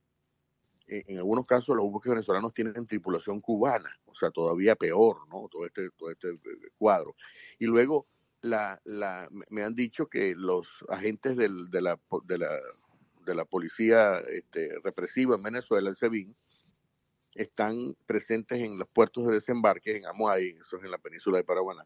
en 0.87 1.17
algunos 1.17 1.45
casos 1.45 1.75
los 1.75 1.89
buques 1.89 2.09
venezolanos 2.09 2.53
tienen 2.53 2.85
tripulación 2.85 3.39
cubana, 3.39 3.89
o 4.05 4.15
sea, 4.15 4.31
todavía 4.31 4.75
peor, 4.75 5.19
¿no? 5.29 5.47
Todo 5.49 5.65
este, 5.65 5.89
todo 5.91 6.11
este 6.11 6.37
cuadro. 6.77 7.15
Y 7.57 7.65
luego 7.65 8.07
la, 8.41 8.79
la, 8.85 9.27
me 9.49 9.63
han 9.63 9.75
dicho 9.75 10.07
que 10.07 10.35
los 10.35 10.85
agentes 10.89 11.35
de, 11.35 11.49
la, 11.49 11.99
de, 12.25 12.37
la, 12.37 12.59
de 13.25 13.35
la 13.35 13.45
policía 13.45 14.19
este, 14.27 14.79
represiva 14.83 15.35
en 15.35 15.43
Venezuela, 15.43 15.89
el 15.89 15.95
SEBIN, 15.95 16.35
están 17.35 17.95
presentes 18.05 18.59
en 18.59 18.77
los 18.77 18.89
puertos 18.89 19.27
de 19.27 19.33
desembarque 19.33 19.97
en 19.97 20.05
Amuay, 20.05 20.57
eso 20.59 20.77
es 20.77 20.83
en 20.83 20.91
la 20.91 20.97
península 20.97 21.37
de 21.37 21.43
Paraguaná, 21.43 21.85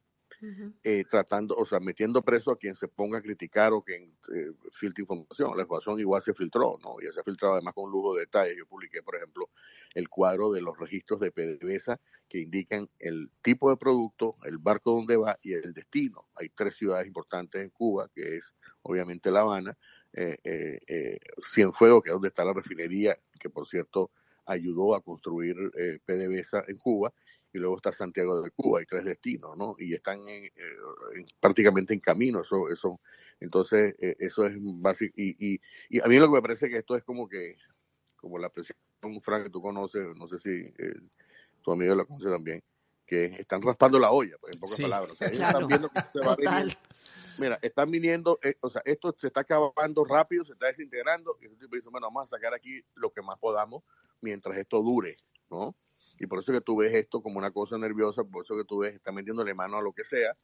eh, 0.83 1.03
tratando, 1.09 1.55
o 1.55 1.65
sea, 1.65 1.79
metiendo 1.79 2.21
preso 2.21 2.51
a 2.51 2.57
quien 2.57 2.75
se 2.75 2.87
ponga 2.87 3.19
a 3.19 3.21
criticar 3.21 3.73
o 3.73 3.81
quien 3.81 4.15
eh, 4.33 4.51
filtre 4.71 5.03
información. 5.03 5.55
La 5.55 5.63
información 5.63 5.99
igual 5.99 6.21
se 6.21 6.33
filtró, 6.33 6.77
¿no? 6.83 6.95
Y 7.01 7.11
se 7.13 7.19
ha 7.19 7.23
filtrado 7.23 7.53
además 7.55 7.73
con 7.73 7.91
lujo 7.91 8.15
de 8.15 8.21
detalles. 8.21 8.57
Yo 8.57 8.65
publiqué, 8.65 9.01
por 9.01 9.15
ejemplo, 9.15 9.49
el 9.93 10.09
cuadro 10.09 10.51
de 10.51 10.61
los 10.61 10.77
registros 10.77 11.19
de 11.19 11.31
PDVSA 11.31 11.99
que 12.27 12.39
indican 12.39 12.89
el 12.99 13.29
tipo 13.41 13.69
de 13.69 13.77
producto, 13.77 14.35
el 14.45 14.57
barco 14.57 14.91
donde 14.91 15.17
va 15.17 15.37
y 15.41 15.53
el 15.53 15.73
destino. 15.73 16.27
Hay 16.35 16.49
tres 16.49 16.75
ciudades 16.75 17.07
importantes 17.07 17.61
en 17.61 17.69
Cuba, 17.69 18.09
que 18.13 18.37
es 18.37 18.53
obviamente 18.81 19.31
La 19.31 19.41
Habana, 19.41 19.77
eh, 20.13 20.37
eh, 20.43 20.79
eh 20.87 21.19
Cienfuegos, 21.53 22.03
que 22.03 22.09
es 22.09 22.13
donde 22.13 22.29
está 22.29 22.43
la 22.43 22.53
refinería, 22.53 23.17
que 23.39 23.49
por 23.49 23.67
cierto 23.67 24.11
ayudó 24.45 24.95
a 24.95 25.01
construir 25.01 25.55
eh, 25.77 25.99
PDVSA 26.05 26.63
en 26.67 26.77
Cuba 26.77 27.13
y 27.53 27.59
luego 27.59 27.77
está 27.77 27.93
Santiago 27.93 28.41
de 28.41 28.51
Cuba, 28.51 28.79
hay 28.79 28.85
tres 28.85 29.05
destinos, 29.05 29.55
¿no? 29.55 29.75
Y 29.77 29.93
están 29.93 30.27
en, 30.27 30.45
eh, 30.45 31.25
prácticamente 31.39 31.93
en 31.93 31.99
camino, 31.99 32.41
eso, 32.41 32.67
eso, 32.69 32.99
entonces 33.39 33.95
eh, 33.99 34.15
eso 34.19 34.45
es 34.45 34.55
básico, 34.59 35.13
y, 35.15 35.53
y, 35.53 35.61
y, 35.89 36.01
a 36.01 36.07
mí 36.07 36.17
lo 36.17 36.27
que 36.27 36.33
me 36.33 36.41
parece 36.41 36.67
que 36.67 36.77
esto 36.77 36.95
es 36.95 37.03
como 37.03 37.29
que, 37.29 37.57
como 38.15 38.39
la 38.39 38.49
presión, 38.49 38.75
Frank, 39.21 39.43
que 39.43 39.49
tú 39.51 39.61
conoces, 39.61 40.03
no 40.15 40.27
sé 40.27 40.39
si 40.39 40.49
eh, 40.49 40.99
tu 41.61 41.71
amigo 41.71 41.93
lo 41.93 42.07
conoce 42.07 42.29
también, 42.29 42.63
que 43.05 43.25
están 43.25 43.61
raspando 43.61 43.99
la 43.99 44.11
olla, 44.11 44.35
pues, 44.39 44.55
en 44.55 44.59
pocas 44.59 44.77
Sí, 44.77 44.81
palabras. 44.81 45.11
O 45.11 45.15
sea, 45.15 45.27
ellos 45.27 45.37
claro. 45.37 45.59
están 45.59 45.67
viendo 45.67 45.89
que 45.89 46.01
se 46.11 46.19
va 46.19 46.35
Total. 46.35 46.77
Mira, 47.37 47.59
están 47.61 47.91
viniendo, 47.91 48.39
eh, 48.43 48.55
o 48.61 48.69
sea, 48.69 48.81
esto 48.85 49.15
se 49.17 49.27
está 49.27 49.41
acabando 49.41 50.05
rápido, 50.05 50.45
se 50.45 50.53
está 50.53 50.67
desintegrando, 50.67 51.37
y 51.41 51.45
el 51.45 51.57
tipo 51.57 51.75
dice, 51.75 51.89
bueno, 51.89 52.07
vamos 52.07 52.23
a 52.23 52.35
sacar 52.35 52.53
aquí 52.53 52.81
lo 52.95 53.11
que 53.11 53.21
más 53.21 53.37
podamos 53.37 53.83
mientras 54.21 54.57
esto 54.57 54.81
dure, 54.81 55.17
¿no? 55.49 55.75
Y 56.23 56.25
por 56.25 56.39
eso 56.39 56.53
que 56.53 56.61
tú 56.61 56.77
ves 56.77 56.93
esto 56.93 57.21
como 57.21 57.37
una 57.37 57.51
cosa 57.51 57.77
nerviosa, 57.77 58.23
por 58.23 58.45
eso 58.45 58.55
que 58.55 58.63
tú 58.63 58.79
ves, 58.79 58.93
está 58.95 59.11
metiéndole 59.11 59.53
mano 59.53 59.75
a 59.77 59.81
lo 59.81 59.91
que 59.91 60.05
sea. 60.05 60.35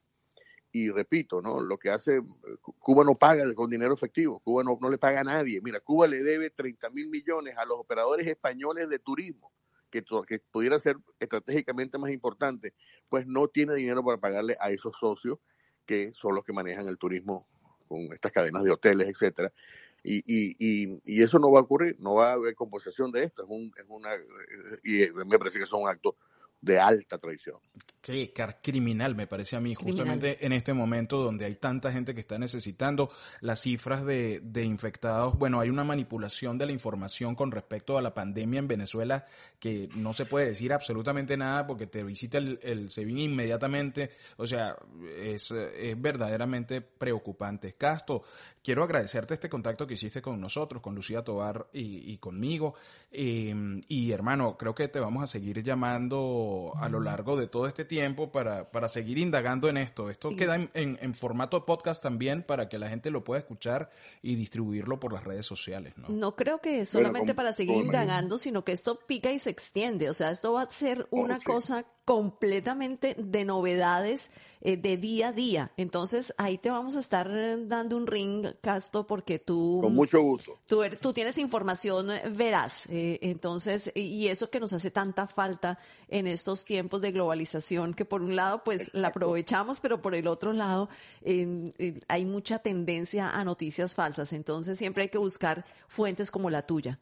Y 0.73 0.89
repito, 0.89 1.41
¿no? 1.41 1.61
Lo 1.61 1.77
que 1.79 1.89
hace, 1.89 2.17
eh, 2.17 2.21
Cu- 2.61 2.73
Cuba 2.77 3.03
no 3.05 3.15
paga 3.15 3.51
con 3.55 3.69
dinero 3.69 3.93
efectivo, 3.93 4.39
Cuba 4.39 4.61
no, 4.63 4.77
no 4.81 4.89
le 4.89 4.97
paga 4.97 5.21
a 5.21 5.23
nadie. 5.23 5.61
Mira, 5.63 5.79
Cuba 5.79 6.05
le 6.07 6.21
debe 6.21 6.49
30 6.49 6.89
mil 6.89 7.07
millones 7.09 7.57
a 7.57 7.65
los 7.65 7.79
operadores 7.79 8.27
españoles 8.27 8.89
de 8.89 8.99
turismo, 8.99 9.51
que, 9.89 10.03
que 10.27 10.39
pudiera 10.51 10.77
ser 10.79 10.97
estratégicamente 11.17 11.97
más 11.97 12.11
importante, 12.11 12.73
pues 13.07 13.25
no 13.25 13.47
tiene 13.47 13.73
dinero 13.75 14.03
para 14.03 14.17
pagarle 14.19 14.57
a 14.59 14.69
esos 14.71 14.97
socios 14.99 15.39
que 15.85 16.11
son 16.13 16.35
los 16.35 16.43
que 16.45 16.53
manejan 16.53 16.87
el 16.89 16.97
turismo 16.97 17.47
con 17.87 18.01
estas 18.13 18.31
cadenas 18.31 18.63
de 18.63 18.71
hoteles, 18.71 19.07
etcétera. 19.07 19.51
Y, 20.03 20.17
y, 20.25 20.55
y, 20.59 21.01
y 21.05 21.23
eso 21.23 21.39
no 21.39 21.51
va 21.51 21.59
a 21.59 21.63
ocurrir, 21.63 21.95
no 21.99 22.15
va 22.15 22.29
a 22.31 22.33
haber 22.33 22.55
compensación 22.55 23.11
de 23.11 23.25
esto, 23.25 23.43
es, 23.43 23.49
un, 23.49 23.71
es 23.77 23.85
una, 23.87 24.09
y 24.83 25.11
me 25.25 25.37
parece 25.37 25.57
que 25.57 25.65
es 25.65 25.73
un 25.73 25.87
acto 25.87 26.15
de 26.61 26.79
alta 26.79 27.17
traición. 27.17 27.57
Car- 28.33 28.59
criminal 28.63 29.13
me 29.13 29.27
parece 29.27 29.55
a 29.55 29.59
mí, 29.59 29.75
Criminal. 29.75 29.97
justamente 29.99 30.43
en 30.43 30.51
este 30.53 30.73
momento 30.73 31.21
donde 31.21 31.45
hay 31.45 31.55
tanta 31.55 31.91
gente 31.91 32.15
que 32.15 32.21
está 32.21 32.39
necesitando 32.39 33.11
las 33.41 33.61
cifras 33.61 34.03
de, 34.03 34.39
de 34.39 34.63
infectados. 34.63 35.37
Bueno, 35.37 35.59
hay 35.59 35.69
una 35.69 35.83
manipulación 35.83 36.57
de 36.57 36.65
la 36.65 36.71
información 36.71 37.35
con 37.35 37.51
respecto 37.51 37.97
a 37.97 38.01
la 38.01 38.13
pandemia 38.13 38.59
en 38.59 38.67
Venezuela 38.67 39.25
que 39.59 39.89
no 39.95 40.13
se 40.13 40.25
puede 40.25 40.47
decir 40.47 40.73
absolutamente 40.73 41.37
nada 41.37 41.67
porque 41.67 41.85
te 41.85 42.03
visita 42.03 42.39
el, 42.39 42.59
el 42.63 42.89
SEBIN 42.89 43.19
inmediatamente. 43.19 44.11
O 44.37 44.47
sea, 44.47 44.75
es, 45.21 45.51
es 45.51 46.01
verdaderamente 46.01 46.81
preocupante. 46.81 47.73
Casto, 47.75 48.23
quiero 48.63 48.83
agradecerte 48.83 49.35
este 49.35 49.49
contacto 49.49 49.85
que 49.85 49.93
hiciste 49.93 50.21
con 50.21 50.39
nosotros, 50.41 50.81
con 50.81 50.95
Lucía 50.95 51.21
Tobar 51.23 51.67
y, 51.73 52.11
y 52.11 52.17
conmigo. 52.17 52.73
Eh, 53.11 53.53
y 53.87 54.11
hermano, 54.11 54.57
creo 54.57 54.73
que 54.73 54.87
te 54.87 54.99
vamos 54.99 55.23
a 55.23 55.27
seguir 55.27 55.61
llamando 55.61 56.48
a 56.75 56.89
lo 56.89 56.99
largo 56.99 57.35
de 57.37 57.47
todo 57.47 57.67
este 57.67 57.85
tiempo 57.85 58.31
para, 58.31 58.71
para 58.71 58.87
seguir 58.87 59.17
indagando 59.17 59.69
en 59.69 59.77
esto. 59.77 60.09
Esto 60.09 60.35
queda 60.35 60.55
en, 60.55 60.69
en- 60.73 60.97
en 61.01 61.13
formato 61.13 61.65
podcast 61.65 62.01
también 62.01 62.43
para 62.43 62.69
que 62.69 62.77
la 62.79 62.89
gente 62.89 63.11
lo 63.11 63.23
pueda 63.23 63.39
escuchar 63.39 63.89
y 64.21 64.35
distribuirlo 64.35 64.99
por 64.99 65.13
las 65.13 65.23
redes 65.23 65.45
sociales, 65.45 65.93
¿no? 65.97 66.09
No 66.09 66.35
creo 66.35 66.59
que 66.59 66.85
solamente 66.85 67.27
como- 67.33 67.35
para 67.37 67.53
seguir 67.53 67.77
indagando, 67.77 68.37
sino 68.37 68.63
que 68.63 68.71
esto 68.71 68.99
pica 69.07 69.31
y 69.31 69.39
se 69.39 69.49
extiende. 69.49 70.09
O 70.09 70.13
sea, 70.13 70.31
esto 70.31 70.53
va 70.53 70.63
a 70.63 70.69
ser 70.71 71.07
una 71.11 71.35
Oh, 71.35 71.39
sí. 71.39 71.45
cosa 71.45 71.85
completamente 72.09 73.13
de 73.19 73.45
novedades 73.45 74.31
eh, 74.61 74.77
de 74.77 74.97
día 74.97 75.27
a 75.27 75.31
día. 75.31 75.71
Entonces, 75.77 76.33
ahí 76.39 76.57
te 76.57 76.71
vamos 76.71 76.95
a 76.95 76.99
estar 77.01 77.29
eh, 77.29 77.57
dando 77.67 77.95
un 77.97 78.07
ring, 78.07 78.47
Casto, 78.61 79.05
porque 79.05 79.37
tú... 79.37 79.77
Con 79.83 79.93
mucho 79.93 80.19
gusto. 80.19 80.57
Tú, 80.65 80.81
er- 80.81 80.99
tú 80.99 81.13
tienes 81.13 81.37
información 81.37 82.09
eh, 82.09 82.23
veraz, 82.35 82.87
eh, 82.89 83.19
entonces, 83.21 83.91
y- 83.93 84.27
eso 84.27 84.49
que 84.49 84.59
nos 84.59 84.73
hace 84.73 84.89
tanta 84.89 85.27
falta 85.27 85.77
en 86.07 86.25
estos 86.25 86.65
tiempos 86.65 86.99
de 87.01 87.11
globalización, 87.11 87.93
que 87.93 88.05
por 88.05 88.23
un 88.23 88.35
lado, 88.35 88.63
pues 88.63 88.89
la 88.95 89.09
aprovechamos, 89.09 89.79
pero 89.79 90.01
por 90.01 90.15
el 90.15 90.25
otro 90.25 90.51
lado, 90.51 90.89
hay 92.07 92.25
mucha 92.25 92.57
tendencia 92.57 93.29
a 93.29 93.43
noticias 93.43 93.93
falsas, 93.93 94.33
entonces 94.33 94.79
siempre 94.79 95.03
hay 95.03 95.09
que 95.09 95.19
buscar 95.19 95.63
fuentes 95.87 96.31
como 96.31 96.49
la 96.49 96.63
tuya. 96.63 96.97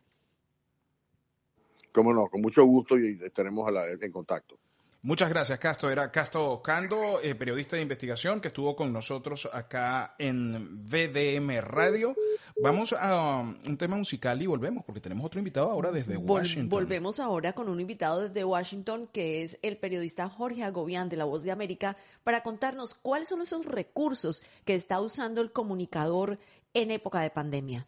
Cómo 1.93 2.13
no, 2.13 2.27
con 2.27 2.41
mucho 2.41 2.65
gusto 2.65 2.99
y 2.99 3.17
estaremos 3.23 3.65
a 3.69 3.71
la- 3.71 3.87
en 3.89 4.11
contacto. 4.11 4.59
Muchas 5.07 5.29
gracias, 5.29 5.57
Casto. 5.57 5.89
Era 5.89 6.11
Casto 6.11 6.61
Cando, 6.61 7.21
eh, 7.21 7.33
periodista 7.33 7.77
de 7.77 7.81
investigación, 7.81 8.41
que 8.41 8.49
estuvo 8.49 8.75
con 8.75 8.91
nosotros 8.91 9.47
acá 9.53 10.15
en 10.19 10.83
VDM 10.85 11.61
Radio. 11.61 12.13
Vamos 12.61 12.91
a 12.91 13.39
um, 13.39 13.55
un 13.65 13.77
tema 13.77 13.95
musical 13.95 14.41
y 14.41 14.47
volvemos, 14.47 14.83
porque 14.83 14.99
tenemos 14.99 15.25
otro 15.25 15.39
invitado 15.39 15.71
ahora 15.71 15.93
desde 15.93 16.17
Vol- 16.17 16.39
Washington. 16.41 16.67
volvemos 16.67 17.21
ahora 17.21 17.53
con 17.53 17.69
un 17.69 17.79
invitado 17.79 18.27
desde 18.27 18.43
Washington, 18.43 19.07
que 19.13 19.43
es 19.43 19.59
el 19.61 19.77
periodista 19.77 20.27
Jorge 20.27 20.63
Agobián 20.65 21.07
de 21.07 21.15
La 21.15 21.23
Voz 21.23 21.41
de 21.43 21.51
América, 21.51 21.95
para 22.25 22.43
contarnos 22.43 22.93
cuáles 22.93 23.29
son 23.29 23.41
esos 23.41 23.65
recursos 23.65 24.43
que 24.65 24.75
está 24.75 24.99
usando 24.99 25.39
el 25.39 25.53
comunicador 25.53 26.37
en 26.73 26.91
época 26.91 27.21
de 27.21 27.29
pandemia. 27.29 27.87